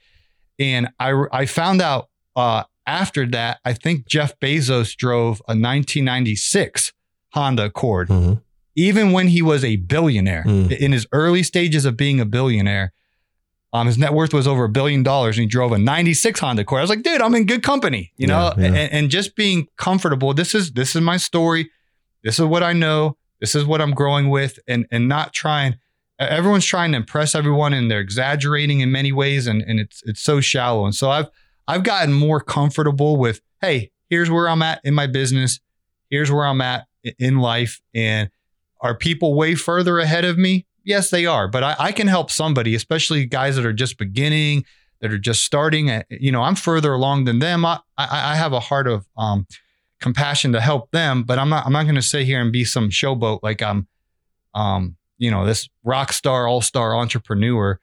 [0.59, 6.93] And I I found out uh after that, I think Jeff Bezos drove a 1996
[7.33, 8.33] Honda Accord Mm-hmm.
[8.75, 10.71] even when he was a billionaire Mm.
[10.85, 12.91] in his early stages of being a billionaire
[13.71, 16.61] um, his net worth was over a billion dollars and he drove a 96 honda
[16.63, 18.67] accord i was like dude i'm in good company you know Yeah, yeah.
[18.79, 21.69] And, and just being comfortable this is this is my story
[22.23, 25.75] this is what i know this is what i'm growing with and and not trying
[26.17, 30.21] everyone's trying to impress everyone and they're exaggerating in many ways and, and it's it's
[30.21, 31.27] so shallow and so i've
[31.69, 35.59] i've gotten more comfortable with hey here's where i'm at in my business.
[36.09, 37.81] Here's where i'm at in life.
[37.93, 38.29] And
[38.81, 40.65] are people way further ahead of me?
[40.83, 41.47] Yes they are.
[41.47, 44.65] But I, I can help somebody especially guys that are just beginning
[45.01, 46.03] that are just starting.
[46.09, 47.65] You know i'm further along than them.
[47.65, 49.45] I i, I have a heart of um
[50.01, 52.63] compassion to help them but i'm not i'm not going to sit here and be
[52.63, 53.85] some showboat like i'm
[54.55, 57.79] um you know this rock star all-star entrepreneur.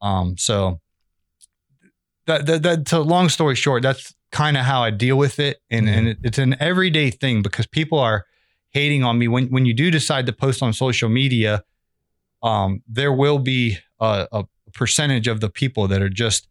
[0.00, 0.80] Um so
[2.26, 5.60] that that, that to long story short that's kind of how i deal with it.
[5.70, 8.26] And and it, it's an everyday thing because people are
[8.70, 9.28] hating on me.
[9.28, 11.64] When when you do decide to post on social media
[12.42, 16.48] um there will be a, a percentage of the people that are just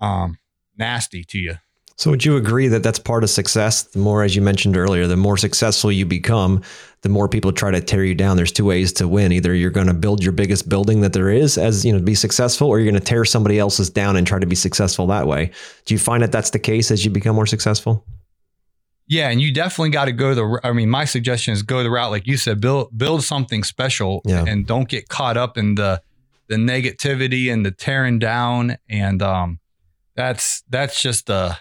[0.00, 0.38] um
[0.76, 1.56] nasty to you
[1.98, 3.82] So would you agree that that's part of success?
[3.82, 6.62] The more, as you mentioned earlier, the more successful you become,
[7.02, 8.36] the more people try to tear you down.
[8.36, 9.32] There's two ways to win.
[9.32, 12.04] Either you're going to build your biggest building that there is as, you know, to
[12.04, 15.08] be successful, or you're going to tear somebody else's down and try to be successful
[15.08, 15.50] that way.
[15.86, 18.04] Do you find that that's the case as you become more successful?
[19.08, 20.60] Yeah, and you definitely got to go the.
[20.62, 24.20] I mean, my suggestion is go the route like you said, build build something special,
[24.24, 24.44] Yeah.
[24.46, 26.00] and don't get caught up in the
[26.46, 29.60] the negativity and the tearing down, and um,
[30.14, 31.58] that's that's just a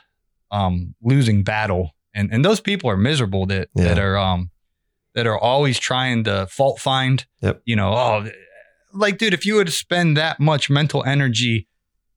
[0.52, 3.86] um losing battle, and and those people are miserable that Yeah.
[3.86, 4.52] that are um
[5.16, 7.26] that are always trying to fault find.
[7.42, 7.62] Yep.
[7.66, 8.30] You know, oh,
[8.94, 11.68] like dude, if you would spend that much mental energy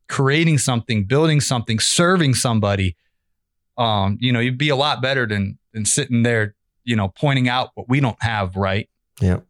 [0.09, 2.97] creating something, building something, serving somebody
[3.79, 7.49] um, you know, you'd be a lot better than than sitting there, you know, pointing
[7.49, 8.88] out what we don't have right.
[9.21, 9.45] Yep.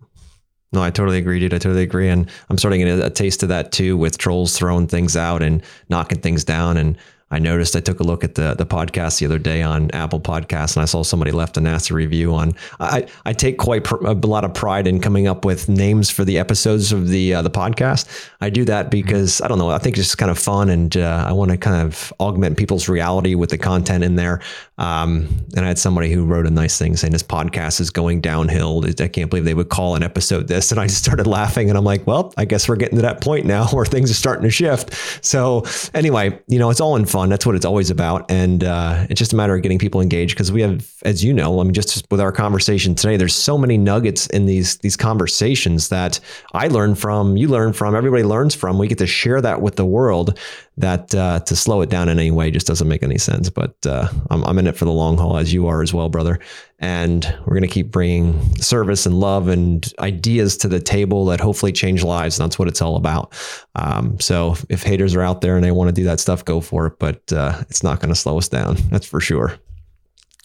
[0.73, 1.53] No, I totally agree, dude.
[1.53, 2.09] I totally agree.
[2.09, 5.43] And I'm starting to get a taste of that too with trolls throwing things out
[5.43, 6.77] and knocking things down.
[6.77, 6.97] And
[7.31, 10.21] I noticed I took a look at the the podcast the other day on Apple
[10.21, 12.55] Podcasts, and I saw somebody left a nasty review on.
[12.81, 16.25] I I take quite pr- a lot of pride in coming up with names for
[16.25, 18.29] the episodes of the uh, the podcast.
[18.41, 19.71] I do that because I don't know.
[19.71, 22.59] I think it's just kind of fun, and uh, I want to kind of augment
[22.59, 24.41] people's reality with the content in there.
[24.79, 28.23] Um, and I had somebody who wrote a nice thing saying this podcast is going
[28.23, 28.85] downhill.
[28.87, 31.79] I can't believe they would call an episode this, and I just started laughing, and
[31.79, 34.45] I'm like, well, I guess we're getting to that point now where things are starting
[34.45, 35.25] to shift.
[35.25, 35.65] So
[35.95, 37.20] anyway, you know, it's all in fun.
[37.29, 40.35] That's what it's always about, and uh, it's just a matter of getting people engaged
[40.35, 43.59] because we have, as you know, I mean, just with our conversation today, there's so
[43.59, 46.21] many nuggets in these these conversations that
[46.53, 48.79] I learn from, you learn from, everybody learns from.
[48.79, 50.39] We get to share that with the world.
[50.77, 53.51] That uh, to slow it down in any way just doesn't make any sense.
[53.51, 56.09] But uh, I'm, I'm in it for the long haul, as you are as well,
[56.09, 56.41] brother.
[56.81, 61.39] And we're going to keep bringing service and love and ideas to the table that
[61.39, 62.39] hopefully change lives.
[62.39, 63.35] And that's what it's all about.
[63.75, 66.61] Um, so if haters are out there and they want to do that stuff, go
[66.61, 66.99] for it.
[66.99, 68.77] But uh, it's not going to slow us down.
[68.91, 69.59] That's for sure.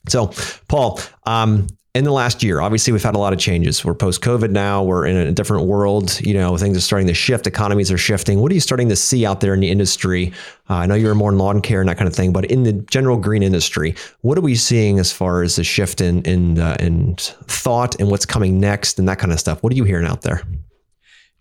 [0.08, 0.32] So,
[0.68, 3.84] Paul, um, in the last year, obviously we've had a lot of changes.
[3.86, 4.84] We're post COVID now.
[4.84, 6.20] We're in a different world.
[6.20, 7.48] You know, things are starting to shift.
[7.48, 8.42] Economies are shifting.
[8.42, 10.34] What are you starting to see out there in the industry?
[10.70, 12.64] Uh, I know you're more in lawn care and that kind of thing, but in
[12.64, 16.60] the general green industry, what are we seeing as far as the shift in in
[16.60, 19.64] uh, in thought and what's coming next and that kind of stuff?
[19.64, 20.42] What are you hearing out there?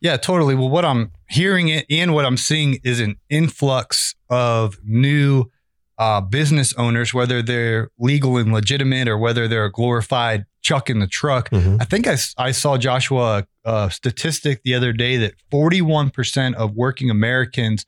[0.00, 0.54] Yeah, totally.
[0.54, 5.50] Well, what I'm hearing and what I'm seeing is an influx of new
[5.98, 10.98] uh, business owners, whether they're legal and legitimate or whether they're a glorified chuck in
[10.98, 11.50] the truck.
[11.50, 11.76] Mm-hmm.
[11.80, 17.11] I think I, I saw Joshua a statistic the other day that 41% of working
[17.11, 17.87] Americans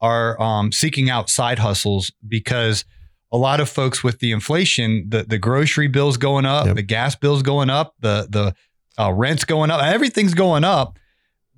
[0.00, 2.84] are um, seeking out side hustles because
[3.32, 6.76] a lot of folks with the inflation, the, the grocery bills going up, yep.
[6.76, 8.54] the gas bills going up, the the
[8.96, 10.98] uh, rents going up, everything's going up,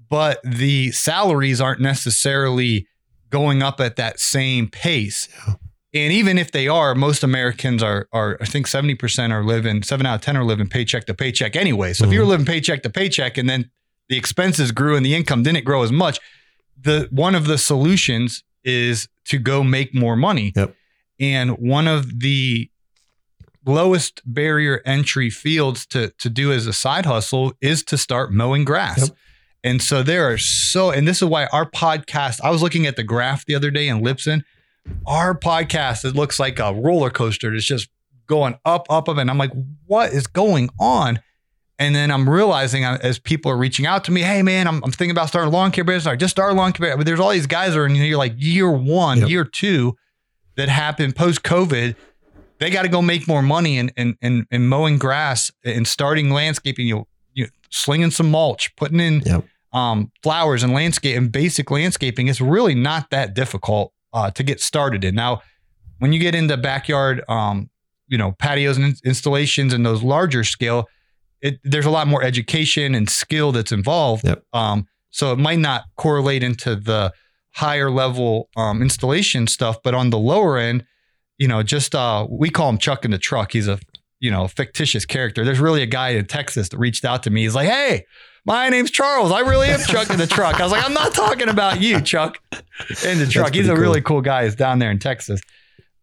[0.09, 2.87] but the salaries aren't necessarily
[3.29, 5.29] going up at that same pace.
[5.47, 5.55] Yeah.
[6.05, 10.07] And even if they are, most Americans are are I think 70% are living, seven
[10.07, 11.93] out of 10 are living paycheck to paycheck anyway.
[11.93, 12.13] So mm-hmm.
[12.13, 13.71] if you're living paycheck to paycheck and then
[14.09, 16.21] the expenses grew and the income didn't grow as much,
[16.81, 20.53] the one of the solutions is to go make more money.
[20.55, 20.75] Yep.
[21.19, 22.71] And one of the
[23.65, 28.65] lowest barrier entry fields to to do as a side hustle is to start mowing
[28.65, 29.09] grass.
[29.09, 29.17] Yep.
[29.65, 32.95] And so there are so, and this is why our podcast, I was looking at
[32.95, 34.45] the graph the other day in Libsyn
[35.07, 37.55] our podcast, it looks like a roller coaster.
[37.55, 37.89] It's just
[38.27, 39.19] going up, up, up.
[39.19, 39.53] And I'm like,
[39.87, 41.21] what is going on?
[41.79, 44.83] And then I'm realizing uh, as people are reaching out to me, hey man, I'm,
[44.83, 46.07] I'm thinking about starting a lawn care business.
[46.07, 46.97] I just started a lawn care.
[46.97, 49.29] But there's all these guys that are in here like year one, yep.
[49.29, 49.97] year two
[50.57, 51.95] that happened post COVID.
[52.59, 56.31] They got to go make more money and and and and mowing grass and starting
[56.31, 56.87] landscaping.
[56.87, 59.45] You you slinging some mulch, putting in yep.
[59.75, 62.29] um, flowers and landscape and basic landscaping.
[62.29, 65.15] It's really not that difficult uh, to get started in.
[65.15, 65.43] Now,
[65.99, 67.69] when you get into backyard, um,
[68.09, 70.87] you know, patios and installations and those larger scale,
[71.43, 74.27] it, there's a lot more education and skill that's involved.
[74.27, 74.43] Yep.
[74.55, 77.13] Um, so it might not correlate into the
[77.53, 80.85] higher level um, installation stuff, but on the lower end,
[81.37, 83.53] you know, just uh, we call him Chuck in the truck.
[83.53, 83.79] He's a
[84.19, 85.45] you know fictitious character.
[85.45, 87.43] There's really a guy in Texas that reached out to me.
[87.43, 88.07] He's like, "Hey,
[88.47, 89.33] my name's Charles.
[89.33, 90.61] I really am Chuck in the truck.
[90.61, 92.39] I was like, I'm not talking about you, Chuck
[93.05, 93.55] in the truck.
[93.55, 93.83] He's a cool.
[93.83, 94.45] really cool guy.
[94.45, 95.41] He's down there in Texas.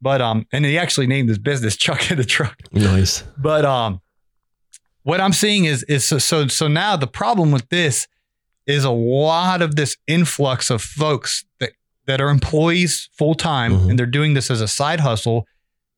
[0.01, 2.57] But um, and he actually named his business Chuck in the truck.
[2.73, 3.23] Nice.
[3.37, 4.01] But um,
[5.03, 8.07] what I'm seeing is is so so so now the problem with this
[8.67, 11.71] is a lot of this influx of folks that
[12.05, 13.89] that are employees full time mm-hmm.
[13.91, 15.47] and they're doing this as a side hustle.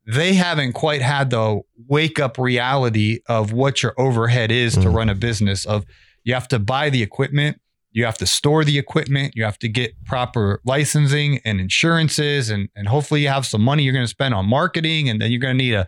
[0.08, 4.84] They haven't quite had the wake up reality of what your overhead is mm-hmm.
[4.84, 5.84] to run a business of
[6.26, 7.62] you have to buy the equipment,
[7.92, 12.68] you have to store the equipment, you have to get proper licensing and insurances, and,
[12.76, 15.40] and hopefully you have some money you're going to spend on marketing, and then you're
[15.40, 15.88] going to need a,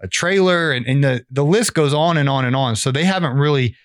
[0.00, 2.74] a trailer, and, and the, the list goes on and on and on.
[2.74, 3.76] So they haven't really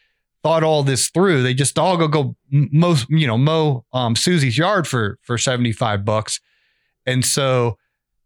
[0.42, 1.44] thought all this through.
[1.44, 5.72] They just all go go most you know mow um, Susie's yard for for seventy
[5.72, 6.40] five bucks,
[7.06, 7.78] and so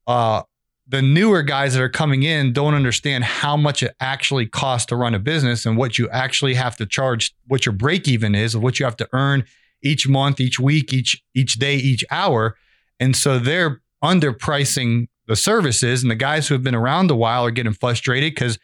[0.08, 0.44] uh,
[0.88, 4.96] the newer guys that are coming in don't understand how much it actually costs to
[4.96, 8.56] run a business and what you actually have to charge, what your break even is,
[8.58, 9.46] what you have to earn
[9.82, 12.56] each month, each week, each each day, each hour.
[13.00, 16.02] And so they're underpricing the services.
[16.02, 18.60] And the guys who have been around a while are getting frustrated because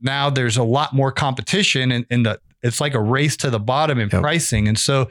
[0.00, 3.60] now there's a lot more competition and, and the it's like a race to the
[3.60, 4.22] bottom in yep.
[4.22, 4.68] pricing.
[4.68, 5.08] And so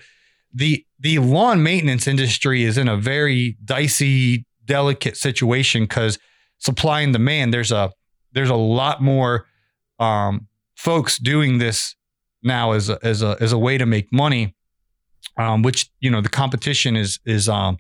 [0.54, 6.18] the the lawn maintenance industry is in a very dicey, delicate situation because
[6.60, 7.92] supply and demand, there's a
[8.34, 9.46] there's a lot more
[10.00, 11.96] um, folks doing this
[12.44, 14.56] now as a, as a as a way to make money,
[15.38, 17.78] um, which you know the competition is is um,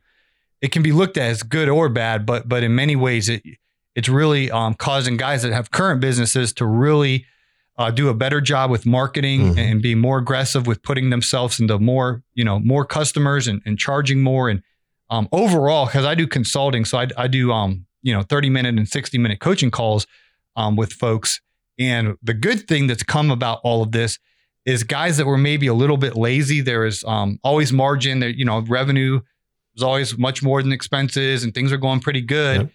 [0.62, 3.44] it can be looked at as good or bad, but but in many ways it
[3.96, 7.26] it's really um, causing guys that have current businesses to really
[7.78, 9.60] uh, do a better job with marketing mm-hmm.
[9.60, 13.78] and be more aggressive with putting themselves into more you know more customers and, and
[13.78, 14.62] charging more and
[15.10, 18.78] um, overall because I do consulting, so I, I do um, you know 30 minute
[18.78, 20.08] and 60 minute coaching calls
[20.56, 21.42] um, with folks.
[21.78, 24.20] And the good thing that's come about all of this
[24.66, 26.62] is guys that were maybe a little bit lazy.
[26.62, 28.20] There is um, always margin.
[28.20, 29.20] There, you know, revenue
[29.76, 32.62] is always much more than expenses, and things are going pretty good.
[32.62, 32.70] Yep.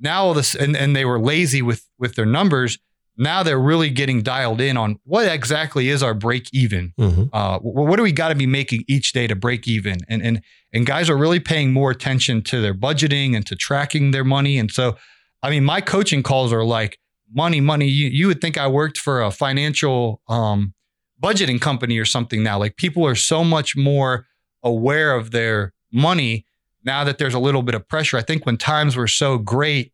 [0.00, 2.78] Now all this, and, and they were lazy with with their numbers.
[3.18, 6.92] Now they're really getting dialed in on what exactly is our break even.
[6.98, 7.24] Mm-hmm.
[7.32, 10.00] Uh, what do we got to be making each day to break even?
[10.08, 14.10] And and and guys are really paying more attention to their budgeting and to tracking
[14.10, 14.58] their money.
[14.58, 14.96] And so,
[15.42, 16.98] I mean, my coaching calls are like
[17.32, 17.86] money, money.
[17.86, 20.74] You, you would think I worked for a financial um,
[21.22, 22.58] budgeting company or something now.
[22.58, 24.26] Like people are so much more
[24.62, 26.44] aware of their money
[26.84, 28.16] now that there's a little bit of pressure.
[28.16, 29.92] I think when times were so great,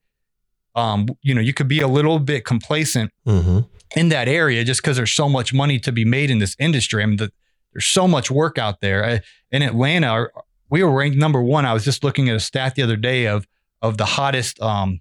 [0.75, 3.61] um, you know, you could be a little bit complacent mm-hmm.
[3.97, 7.03] in that area just because there's so much money to be made in this industry.
[7.03, 7.33] I mean, the,
[7.73, 9.05] there's so much work out there.
[9.05, 10.29] I, in Atlanta,
[10.71, 11.67] we were ranked number one.
[11.67, 13.47] I was just looking at a stat the other day of
[13.83, 15.01] of the hottest um,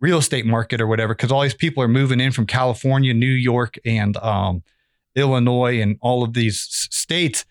[0.00, 3.26] real estate market or whatever, because all these people are moving in from California, New
[3.26, 4.62] York, and um,
[5.16, 6.60] Illinois, and all of these
[6.90, 7.44] states.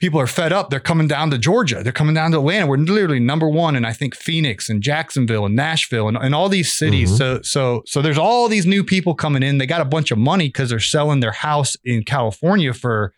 [0.00, 0.70] People are fed up.
[0.70, 1.82] They're coming down to Georgia.
[1.82, 2.66] They're coming down to Atlanta.
[2.66, 6.48] We're literally number one, and I think Phoenix and Jacksonville and Nashville and, and all
[6.48, 7.10] these cities.
[7.10, 7.16] Mm-hmm.
[7.16, 9.58] So so so there's all these new people coming in.
[9.58, 13.12] They got a bunch of money because they're selling their house in California for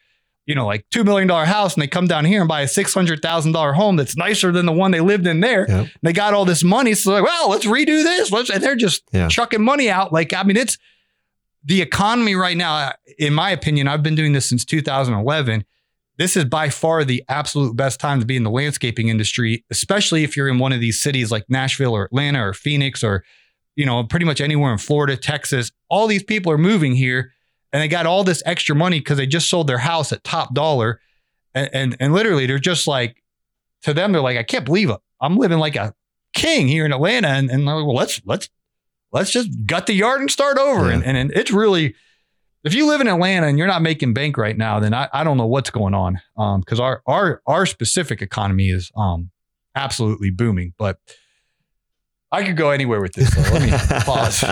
[0.47, 3.75] you know, like $2 million house and they come down here and buy a $600,000
[3.75, 5.67] home that's nicer than the one they lived in there.
[5.69, 5.89] Yep.
[6.03, 6.95] They got all this money.
[6.95, 8.33] So like, well, let's redo this.
[8.33, 9.29] Let's, and they're just yeah.
[9.29, 10.13] chucking money out.
[10.13, 10.79] Like, I mean, it's
[11.65, 15.65] the economy right now, in my opinion, I've been doing this since 2011.
[16.19, 20.25] This is by far the absolute best time to be in the landscaping industry, especially
[20.25, 23.25] if you're in one of these cities like Nashville or Atlanta or Phoenix or,
[23.77, 25.73] you know, pretty much anywhere in Florida, Texas.
[25.89, 27.33] All these people are moving here
[27.73, 30.55] and they got all this extra money because they just sold their house at top
[30.55, 31.01] dollar.
[31.55, 33.23] And, and, and literally, they're just like,
[33.83, 34.99] to them, they're like, I can't believe it.
[35.21, 35.95] I'm living like a
[36.35, 37.29] king here in Atlanta.
[37.29, 38.51] And, and like, well, let's, let's,
[39.13, 40.89] let's just gut the yard and start over.
[40.89, 40.97] Yeah.
[40.97, 41.95] And, and, and it's really,
[42.65, 45.25] if you live in Atlanta and you're not making bank right now, then I, I
[45.25, 46.21] don't know what's going on.
[46.37, 49.31] Um, because our, our, our specific economy is, um,
[49.75, 50.75] absolutely booming.
[50.79, 50.99] But,
[52.33, 53.35] I could go anywhere with this.
[53.35, 53.71] So let me
[54.05, 54.43] pause.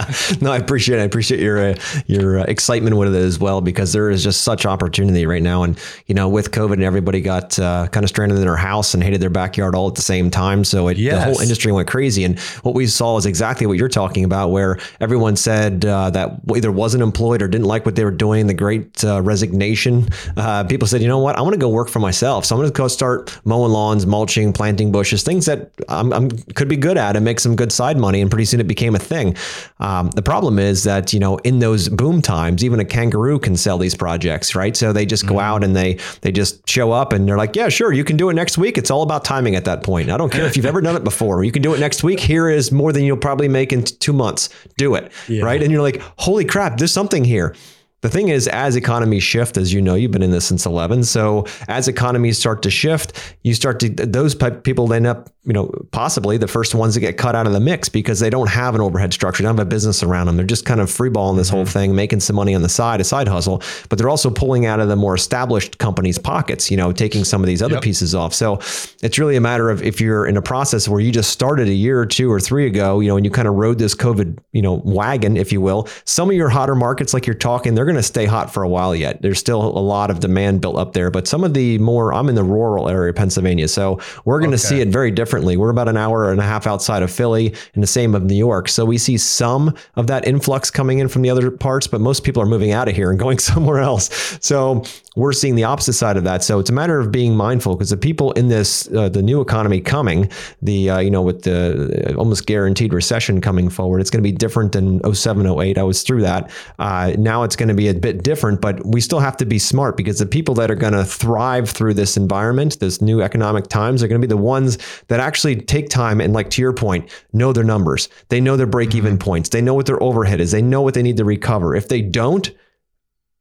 [0.42, 1.02] no, I appreciate it.
[1.02, 1.74] I appreciate your uh,
[2.06, 5.62] your uh, excitement with it as well because there is just such opportunity right now.
[5.62, 8.92] And you know, with COVID, and everybody got uh, kind of stranded in their house
[8.92, 10.62] and hated their backyard all at the same time.
[10.62, 11.14] So it, yes.
[11.14, 12.22] the whole industry went crazy.
[12.24, 16.38] And what we saw is exactly what you're talking about, where everyone said uh, that
[16.54, 18.46] either wasn't employed or didn't like what they were doing.
[18.46, 20.06] The Great uh, Resignation.
[20.36, 22.44] Uh, people said, you know what, I want to go work for myself.
[22.44, 26.28] So I'm going to go start mowing lawns, mulching, planting bushes, things that I'm, I'm
[26.28, 28.94] could be good at and make some good side money, and pretty soon it became
[28.94, 29.36] a thing.
[29.78, 33.56] Um, the problem is that you know in those boom times, even a kangaroo can
[33.56, 34.76] sell these projects, right?
[34.76, 35.44] So they just go mm-hmm.
[35.44, 38.28] out and they they just show up and they're like, yeah, sure, you can do
[38.30, 38.78] it next week.
[38.78, 40.10] It's all about timing at that point.
[40.10, 41.44] I don't care if you've ever done it before.
[41.44, 42.20] You can do it next week.
[42.20, 44.48] Here is more than you'll probably make in two months.
[44.76, 45.42] Do it, yeah.
[45.42, 45.62] right?
[45.62, 47.54] And you're like, holy crap, there's something here.
[48.02, 51.04] The thing is, as economies shift, as you know, you've been in this since 11.
[51.04, 55.70] So as economies start to shift, you start to, those people end up you know,
[55.90, 58.74] possibly the first ones that get cut out of the mix because they don't have
[58.74, 60.36] an overhead structure, they don't have a business around them.
[60.36, 61.56] They're just kind of freeballing this mm-hmm.
[61.56, 64.66] whole thing, making some money on the side, a side hustle, but they're also pulling
[64.66, 67.82] out of the more established companies' pockets, you know, taking some of these other yep.
[67.82, 68.34] pieces off.
[68.34, 68.56] So
[69.02, 71.74] it's really a matter of if you're in a process where you just started a
[71.74, 74.38] year or two or three ago, you know, and you kind of rode this COVID,
[74.52, 77.86] you know, wagon, if you will, some of your hotter markets, like you're talking, they're
[77.90, 79.22] going to stay hot for a while yet.
[79.22, 82.28] There's still a lot of demand built up there, but some of the more, I'm
[82.28, 83.68] in the rural area of Pennsylvania.
[83.68, 84.66] So we're going to okay.
[84.76, 85.56] see it very differently.
[85.56, 88.36] We're about an hour and a half outside of Philly and the same of New
[88.36, 88.68] York.
[88.68, 92.24] So we see some of that influx coming in from the other parts, but most
[92.24, 94.38] people are moving out of here and going somewhere else.
[94.40, 94.84] So
[95.16, 96.44] we're seeing the opposite side of that.
[96.44, 99.40] So it's a matter of being mindful because the people in this, uh, the new
[99.40, 100.30] economy coming,
[100.62, 104.36] the, uh, you know, with the almost guaranteed recession coming forward, it's going to be
[104.36, 105.78] different than 07, 08.
[105.78, 106.50] I was through that.
[106.78, 109.58] Uh, now it's going to be a bit different, but we still have to be
[109.58, 113.66] smart because the people that are going to thrive through this environment, this new economic
[113.66, 116.72] times, are going to be the ones that actually take time and, like to your
[116.72, 118.08] point, know their numbers.
[118.28, 119.24] They know their break even mm-hmm.
[119.24, 119.48] points.
[119.48, 120.52] They know what their overhead is.
[120.52, 121.74] They know what they need to recover.
[121.74, 122.48] If they don't,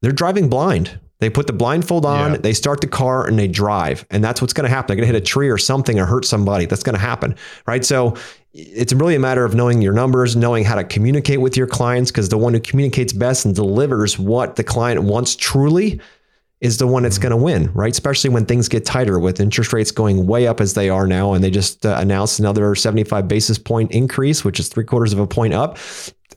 [0.02, 1.00] they're driving blind.
[1.20, 2.38] They put the blindfold on, yeah.
[2.38, 4.06] they start the car, and they drive.
[4.10, 4.88] And that's what's going to happen.
[4.88, 6.66] They're going to hit a tree or something or hurt somebody.
[6.66, 7.36] That's going to happen.
[7.68, 7.84] Right.
[7.84, 8.16] So
[8.54, 12.10] it's really a matter of knowing your numbers, knowing how to communicate with your clients,
[12.10, 16.00] because the one who communicates best and delivers what the client wants truly
[16.62, 17.92] is the one that's going to win, right?
[17.92, 21.34] Especially when things get tighter with interest rates going way up as they are now.
[21.34, 25.20] And they just uh, announced another 75 basis point increase, which is three quarters of
[25.20, 25.78] a point up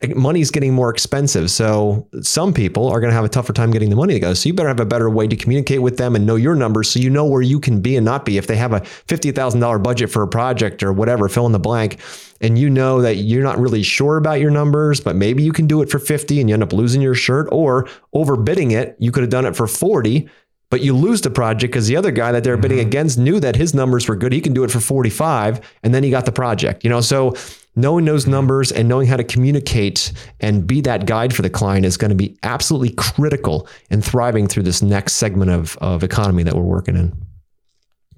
[0.09, 1.51] money's getting more expensive.
[1.51, 4.35] So some people are going to have a tougher time getting the money to go.
[4.35, 6.91] So you better have a better way to communicate with them and know your numbers
[6.91, 8.39] so you know where you can be and not be.
[8.39, 12.01] If they have a $50,000 budget for a project or whatever, fill in the blank,
[12.41, 15.67] and you know that you're not really sure about your numbers, but maybe you can
[15.67, 18.97] do it for 50 and you end up losing your shirt or overbidding it.
[18.99, 20.29] You could have done it for 40
[20.71, 22.87] but you lose the project because the other guy that they're bidding mm-hmm.
[22.87, 24.33] against knew that his numbers were good.
[24.33, 26.83] He can do it for 45 and then he got the project.
[26.83, 27.35] You know, so
[27.75, 31.87] knowing those numbers and knowing how to communicate and be that guide for the client
[31.87, 36.43] is going to be absolutely critical in thriving through this next segment of, of economy
[36.43, 37.09] that we're working in.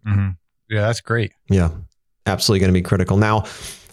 [0.06, 0.28] Mm-hmm.
[0.68, 1.32] Yeah, that's great.
[1.48, 1.70] Yeah,
[2.26, 3.16] absolutely going to be critical.
[3.16, 3.44] Now,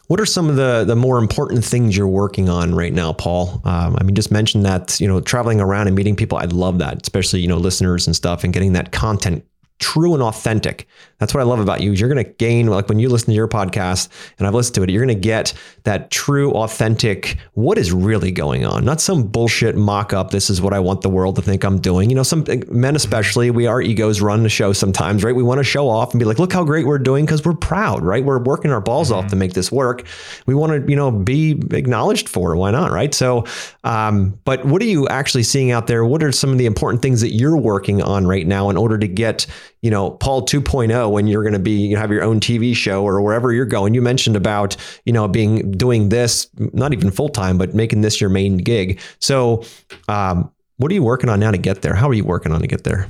[0.08, 3.62] what are some of the the more important things you're working on right now, Paul?
[3.64, 6.38] Um, I mean, just mention that you know traveling around and meeting people.
[6.38, 9.46] I love that, especially you know listeners and stuff, and getting that content
[9.80, 10.88] true and authentic.
[11.22, 11.94] That's what I love about you.
[11.94, 14.10] Is you're going to gain like when you listen to your podcast
[14.40, 15.54] and I've listened to it, you're going to get
[15.84, 17.38] that true, authentic.
[17.54, 18.84] What is really going on?
[18.84, 20.32] Not some bullshit mock up.
[20.32, 22.10] This is what I want the world to think I'm doing.
[22.10, 25.36] You know, some men especially, we our egos run the show sometimes, right?
[25.36, 27.54] We want to show off and be like, look how great we're doing because we're
[27.54, 28.26] proud, right?
[28.26, 29.20] We're working our balls mm-hmm.
[29.20, 30.08] off to make this work.
[30.48, 32.58] We want to, you know, be acknowledged for it.
[32.58, 33.14] Why not, right?
[33.14, 33.46] So,
[33.84, 36.04] um, but what are you actually seeing out there?
[36.04, 38.98] What are some of the important things that you're working on right now in order
[38.98, 39.46] to get
[39.82, 43.04] you know, Paul 2.0 when you're going to be, you have your own TV show
[43.04, 43.94] or wherever you're going.
[43.94, 48.20] You mentioned about, you know, being doing this, not even full time, but making this
[48.20, 49.00] your main gig.
[49.20, 49.64] So,
[50.08, 51.94] um, what are you working on now to get there?
[51.94, 53.08] How are you working on to get there?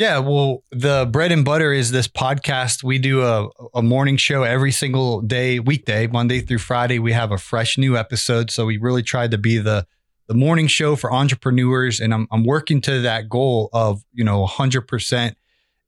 [0.00, 2.82] Yeah, well, the bread and butter is this podcast.
[2.82, 6.98] We do a, a morning show every single day, weekday, Monday through Friday.
[6.98, 8.50] We have a fresh new episode.
[8.50, 9.86] So we really tried to be the
[10.26, 14.40] the morning show for entrepreneurs, and I'm I'm working to that goal of you know
[14.40, 15.36] 100 percent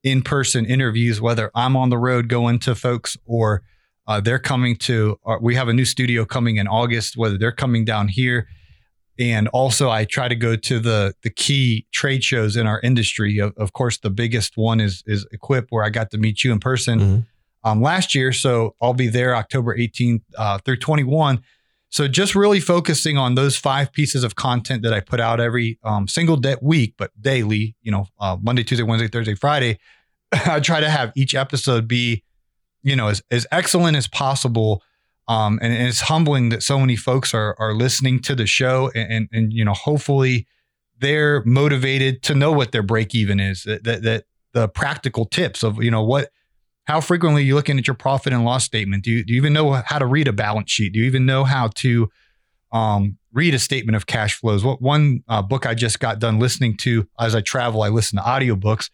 [0.02, 3.62] in person interviews, whether I'm on the road going to folks or
[4.06, 7.52] uh, they're coming to, uh, we have a new studio coming in August, whether they're
[7.52, 8.48] coming down here.
[9.18, 13.38] And also, I try to go to the the key trade shows in our industry.
[13.38, 16.50] Of, of course, the biggest one is is Equip, where I got to meet you
[16.50, 17.20] in person mm-hmm.
[17.70, 18.32] um, last year.
[18.32, 21.42] So I'll be there October 18th uh, through 21.
[21.92, 25.78] So just really focusing on those five pieces of content that I put out every
[25.84, 29.78] um, single day, week, but daily, you know, uh, Monday, Tuesday, Wednesday, Thursday, Friday.
[30.32, 32.24] I try to have each episode be,
[32.82, 34.82] you know, as, as excellent as possible.
[35.28, 38.90] Um, and, and, it's humbling that so many folks are, are listening to the show
[38.94, 40.46] and, and, and, you know, hopefully
[40.98, 44.24] they're motivated to know what their break even is, that, that, that
[44.54, 46.30] the practical tips of, you know, what,
[46.84, 49.04] how frequently are you looking at your profit and loss statement?
[49.04, 50.92] Do you, do you even know how to read a balance sheet?
[50.92, 52.10] Do you even know how to
[52.72, 54.64] um, read a statement of cash flows?
[54.64, 58.18] What one uh, book I just got done listening to as I travel, I listen
[58.18, 58.90] to audiobooks.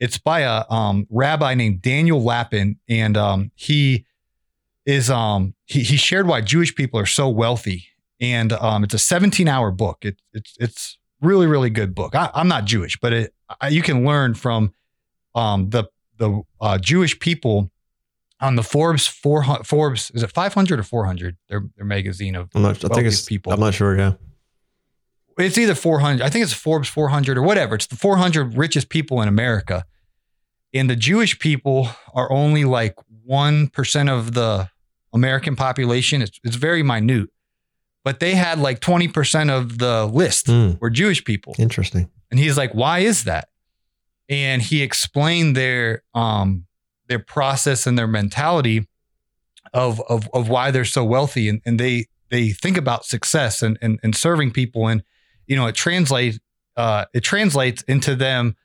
[0.00, 4.04] It's by a um, rabbi named Daniel Lapin, and um, he
[4.84, 7.86] is um, he, he shared why Jewish people are so wealthy,
[8.20, 9.98] and um, it's a 17 hour book.
[10.02, 12.14] It, it's it's really really good book.
[12.14, 14.74] I, am not Jewish, but it, I, you can learn from
[15.34, 15.84] um, the
[16.18, 17.70] the uh, Jewish people
[18.40, 22.62] on the Forbes 400, Forbes is it 500 or 400 their their magazine of I'm
[22.62, 23.52] not, I think it's people.
[23.52, 23.96] I'm not sure.
[23.96, 24.12] Yeah,
[25.38, 26.22] it's either 400.
[26.22, 27.74] I think it's Forbes 400 or whatever.
[27.74, 29.84] It's the 400 richest people in America,
[30.72, 34.68] and the Jewish people are only like one percent of the
[35.12, 36.22] American population.
[36.22, 37.30] It's it's very minute,
[38.04, 40.78] but they had like 20 percent of the list mm.
[40.80, 41.54] were Jewish people.
[41.58, 42.10] Interesting.
[42.30, 43.48] And he's like, why is that?
[44.28, 46.66] And he explained their um
[47.08, 48.86] their process and their mentality
[49.72, 53.78] of of of why they're so wealthy and, and they they think about success and,
[53.80, 55.02] and and serving people and
[55.46, 56.38] you know it translates
[56.76, 58.56] uh it translates into them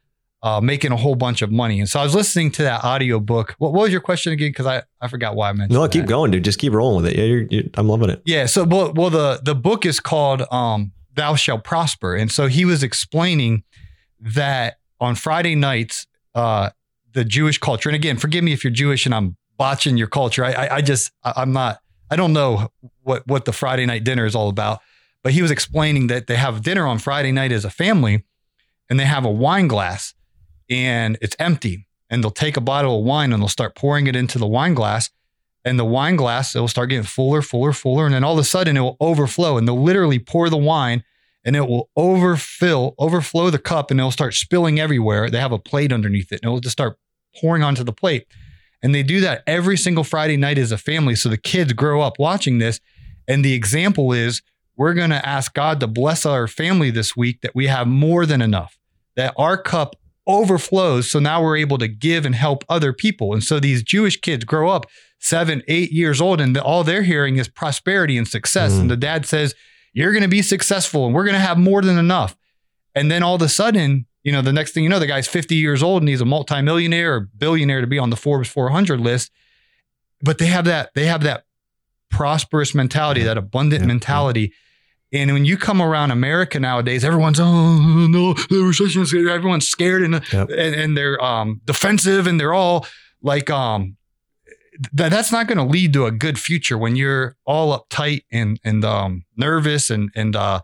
[0.41, 1.80] uh, making a whole bunch of money.
[1.80, 3.55] And so I was listening to that audio book.
[3.57, 4.49] What, what was your question again?
[4.49, 5.74] Because I, I forgot why I mentioned.
[5.74, 6.43] No, keep going, dude.
[6.43, 7.18] Just keep rolling with it.
[7.18, 8.22] Yeah, you're, you're, I'm loving it.
[8.26, 8.45] Yeah.
[8.45, 12.66] So well, well, the the book is called um, "Thou Shall Prosper," and so he
[12.66, 13.64] was explaining
[14.22, 16.70] that on Friday nights, uh,
[17.14, 20.45] the Jewish culture, and again, forgive me if you're Jewish and I'm botching your culture.
[20.45, 21.80] I, I, I just, I, am not,
[22.10, 22.72] I don't know
[23.04, 24.80] what what the Friday night dinner is all about.
[25.22, 28.24] But he was explaining that they have dinner on Friday night as a family,
[28.89, 30.14] and they have a wine glass,
[30.70, 34.16] and it's empty, and they'll take a bottle of wine and they'll start pouring it
[34.16, 35.10] into the wine glass,
[35.66, 38.39] and the wine glass it will start getting fuller, fuller, fuller, and then all of
[38.39, 41.04] a sudden it will overflow, and they'll literally pour the wine
[41.46, 45.30] and it will overfill, overflow the cup and it'll start spilling everywhere.
[45.30, 46.98] They have a plate underneath it and it'll just start
[47.40, 48.28] pouring onto the plate.
[48.82, 51.16] And they do that every single Friday night as a family.
[51.16, 52.80] So the kids grow up watching this.
[53.28, 54.42] And the example is
[54.76, 58.26] we're going to ask God to bless our family this week that we have more
[58.26, 58.78] than enough,
[59.16, 61.12] that our cup overflows.
[61.12, 63.34] So now we're able to give and help other people.
[63.34, 64.86] And so these Jewish kids grow up
[65.20, 68.74] seven, eight years old, and all they're hearing is prosperity and success.
[68.74, 68.82] Mm.
[68.82, 69.54] And the dad says,
[70.00, 72.36] You're going to be successful and we're going to have more than enough.
[72.95, 75.28] And then all of a sudden, you know, the next thing you know, the guy's
[75.28, 79.00] 50 years old and he's a multimillionaire or billionaire to be on the Forbes 400
[79.00, 79.32] list.
[80.22, 81.45] But they have that, they have that
[82.10, 84.41] prosperous mentality, that abundant yeah, mentality.
[84.41, 84.56] Yeah
[85.12, 90.04] and when you come around America nowadays, everyone's oh no, the recession is everyone's scared
[90.04, 90.50] and yep.
[90.50, 92.86] and, and, they're um, defensive and they're all
[93.22, 93.97] like um
[94.94, 98.60] that that's not going to lead to a good future when you're all uptight and
[98.64, 100.62] and um nervous and and uh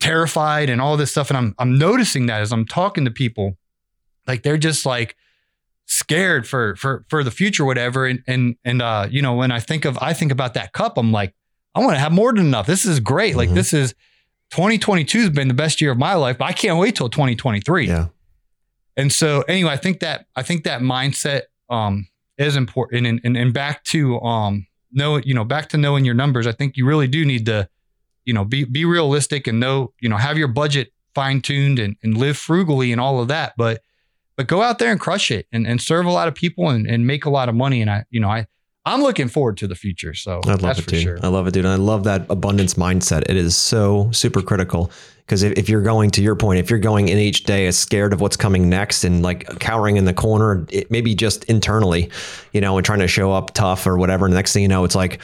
[0.00, 1.30] terrified and all this stuff.
[1.30, 3.56] And I'm I'm noticing that as I'm talking to people,
[4.26, 5.16] like they're just like
[5.86, 8.06] scared for for for the future, whatever.
[8.06, 10.98] And and and uh, you know, when I think of I think about that cup,
[10.98, 11.34] I'm like,
[11.74, 12.66] I want to have more than enough.
[12.66, 13.30] This is great.
[13.30, 13.38] Mm-hmm.
[13.38, 13.94] Like this is
[14.50, 17.86] 2022 has been the best year of my life, but I can't wait till 2023.
[17.86, 18.08] Yeah.
[18.96, 22.08] And so anyway, I think that I think that mindset um,
[22.38, 23.06] is important.
[23.06, 26.46] And, and and back to um know you know back to knowing your numbers.
[26.46, 27.68] I think you really do need to
[28.24, 31.96] you know be be realistic and know you know have your budget fine tuned and,
[32.02, 33.54] and live frugally and all of that.
[33.56, 33.82] But
[34.36, 36.86] but go out there and crush it and, and serve a lot of people and,
[36.86, 37.82] and make a lot of money.
[37.82, 38.46] And I you know I
[38.88, 40.14] I'm looking forward to the future.
[40.14, 41.02] So I love it, dude.
[41.02, 41.18] Sure.
[41.22, 41.64] I love it, dude.
[41.64, 43.22] And I love that abundance mindset.
[43.28, 44.90] It is so super critical
[45.26, 47.76] because if, if, you're going to your point, if you're going in each day as
[47.76, 52.10] scared of what's coming next and like cowering in the corner, it maybe just internally,
[52.52, 54.24] you know, and trying to show up tough or whatever.
[54.24, 55.20] And the next thing you know, it's like,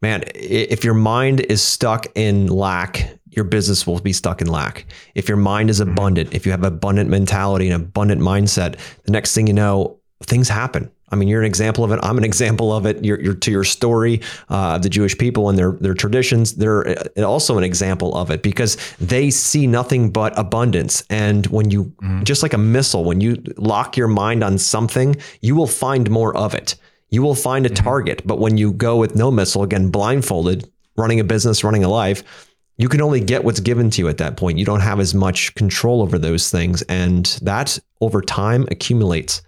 [0.00, 4.86] man, if your mind is stuck in lack, your business will be stuck in lack.
[5.14, 5.90] If your mind is mm-hmm.
[5.90, 10.48] abundant, if you have abundant mentality and abundant mindset, the next thing you know, things
[10.48, 12.00] happen I mean, you're an example of it.
[12.02, 13.04] I'm an example of it.
[13.04, 16.54] You're, you're to your story uh, of the Jewish people and their their traditions.
[16.54, 21.04] They're uh, also an example of it because they see nothing but abundance.
[21.08, 22.24] And when you, mm.
[22.24, 26.36] just like a missile, when you lock your mind on something, you will find more
[26.36, 26.74] of it.
[27.10, 27.76] You will find a mm.
[27.76, 28.22] target.
[28.26, 32.24] But when you go with no missile, again, blindfolded, running a business, running a life,
[32.78, 34.58] you can only get what's given to you at that point.
[34.58, 39.40] You don't have as much control over those things, and that over time accumulates.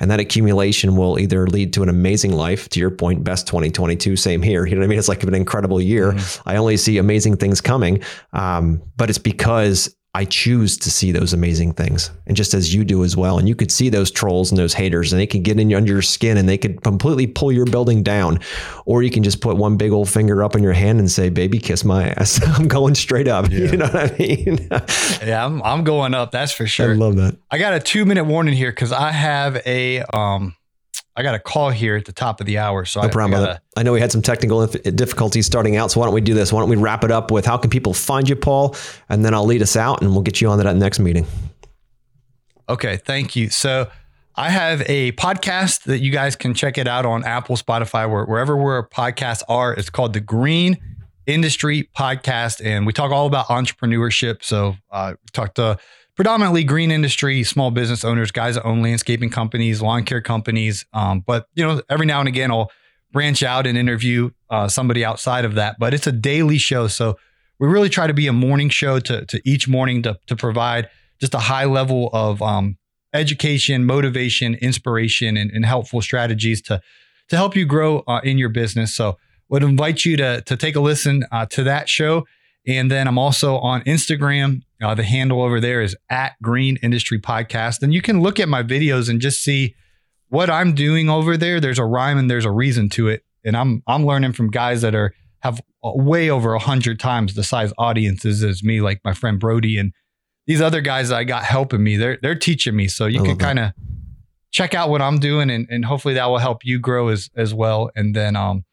[0.00, 4.16] And that accumulation will either lead to an amazing life, to your point, best 2022,
[4.16, 4.64] same here.
[4.70, 4.98] You know what I mean?
[5.00, 6.12] It's like an incredible year.
[6.12, 6.48] Mm-hmm.
[6.48, 8.02] I only see amazing things coming.
[8.32, 12.10] Um, but it's because I choose to see those amazing things.
[12.26, 13.38] And just as you do as well.
[13.38, 15.92] And you could see those trolls and those haters and they could get in under
[15.92, 18.40] your skin and they could completely pull your building down.
[18.86, 21.28] Or you can just put one big old finger up in your hand and say,
[21.28, 22.40] baby, kiss my ass.
[22.58, 23.48] I'm going straight up.
[23.50, 23.72] Yeah.
[23.72, 24.68] You know what I mean?
[25.26, 26.30] yeah, I'm, I'm going up.
[26.30, 26.92] That's for sure.
[26.92, 27.36] I love that.
[27.50, 30.54] I got a two minute warning here because I have a, um,
[31.20, 32.86] I got a call here at the top of the hour.
[32.86, 33.42] So no I, problem.
[33.42, 35.90] I, gotta, I know we had some technical difficulties starting out.
[35.90, 36.50] So why don't we do this?
[36.50, 38.74] Why don't we wrap it up with how can people find you, Paul?
[39.10, 41.26] And then I'll lead us out and we'll get you on to that next meeting.
[42.70, 42.96] Okay.
[42.96, 43.50] Thank you.
[43.50, 43.90] So
[44.34, 48.56] I have a podcast that you guys can check it out on Apple, Spotify, wherever
[48.56, 49.74] where podcasts are.
[49.74, 50.78] It's called the Green
[51.26, 52.64] Industry Podcast.
[52.64, 54.42] And we talk all about entrepreneurship.
[54.42, 55.76] So uh, we talked to
[56.16, 60.84] predominantly green industry, small business owners, guys that own landscaping companies, lawn care companies.
[60.92, 62.70] Um, but you know, every now and again, I'll
[63.12, 65.76] branch out and interview uh, somebody outside of that.
[65.78, 67.16] But it's a daily show, so
[67.58, 70.88] we really try to be a morning show to to each morning to to provide
[71.20, 72.78] just a high level of um,
[73.12, 76.80] education, motivation, inspiration, and, and, helpful strategies to
[77.28, 78.94] to help you grow uh, in your business.
[78.94, 82.26] So, would invite you to to take a listen uh, to that show.
[82.66, 84.62] And then I'm also on Instagram.
[84.82, 87.82] Uh, the handle over there is at Green Industry Podcast.
[87.82, 89.74] And you can look at my videos and just see
[90.28, 91.60] what I'm doing over there.
[91.60, 93.24] There's a rhyme and there's a reason to it.
[93.44, 97.42] And I'm I'm learning from guys that are have way over a hundred times the
[97.42, 99.92] size audiences as me, like my friend Brody and
[100.46, 101.96] these other guys that I got helping me.
[101.96, 102.88] They're they're teaching me.
[102.88, 103.72] So you can kind of
[104.50, 107.54] check out what I'm doing and, and hopefully that will help you grow as as
[107.54, 107.90] well.
[107.96, 108.64] And then um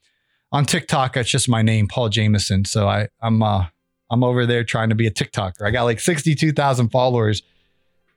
[0.51, 2.65] on TikTok, it's just my name, Paul Jameson.
[2.65, 3.67] So I I'm uh
[4.09, 5.65] I'm over there trying to be a TikToker.
[5.65, 7.43] I got like 62,000 followers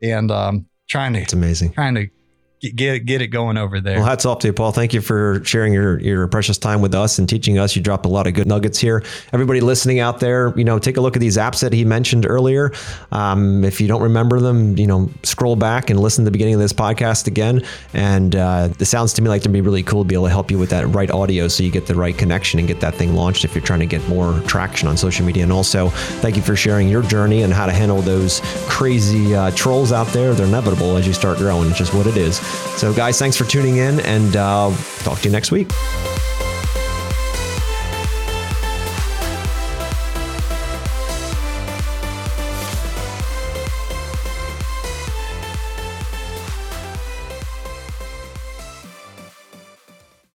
[0.02, 1.72] and um, trying to, it's amazing.
[1.72, 2.08] Trying to
[2.60, 3.96] get get it going over there.
[3.98, 4.72] Well, hats off to you, Paul.
[4.72, 7.74] Thank you for sharing your your precious time with us and teaching us.
[7.74, 9.02] You dropped a lot of good nuggets here.
[9.32, 12.26] Everybody listening out there, you know, take a look at these apps that he mentioned
[12.26, 12.72] earlier.
[13.12, 16.54] Um, if you don't remember them, you know, scroll back and listen to the beginning
[16.54, 17.64] of this podcast again.
[17.94, 20.30] And uh, it sounds to me like it'd be really cool to be able to
[20.30, 22.94] help you with that right audio, so you get the right connection and get that
[22.94, 25.42] thing launched if you're trying to get more traction on social media.
[25.42, 25.88] And also,
[26.20, 30.06] thank you for sharing your journey and how to handle those crazy uh, trolls out
[30.08, 30.34] there.
[30.34, 31.68] They're inevitable as you start growing.
[31.70, 32.40] It's just what it is.
[32.76, 35.70] So, guys, thanks for tuning in, and uh, talk to you next week.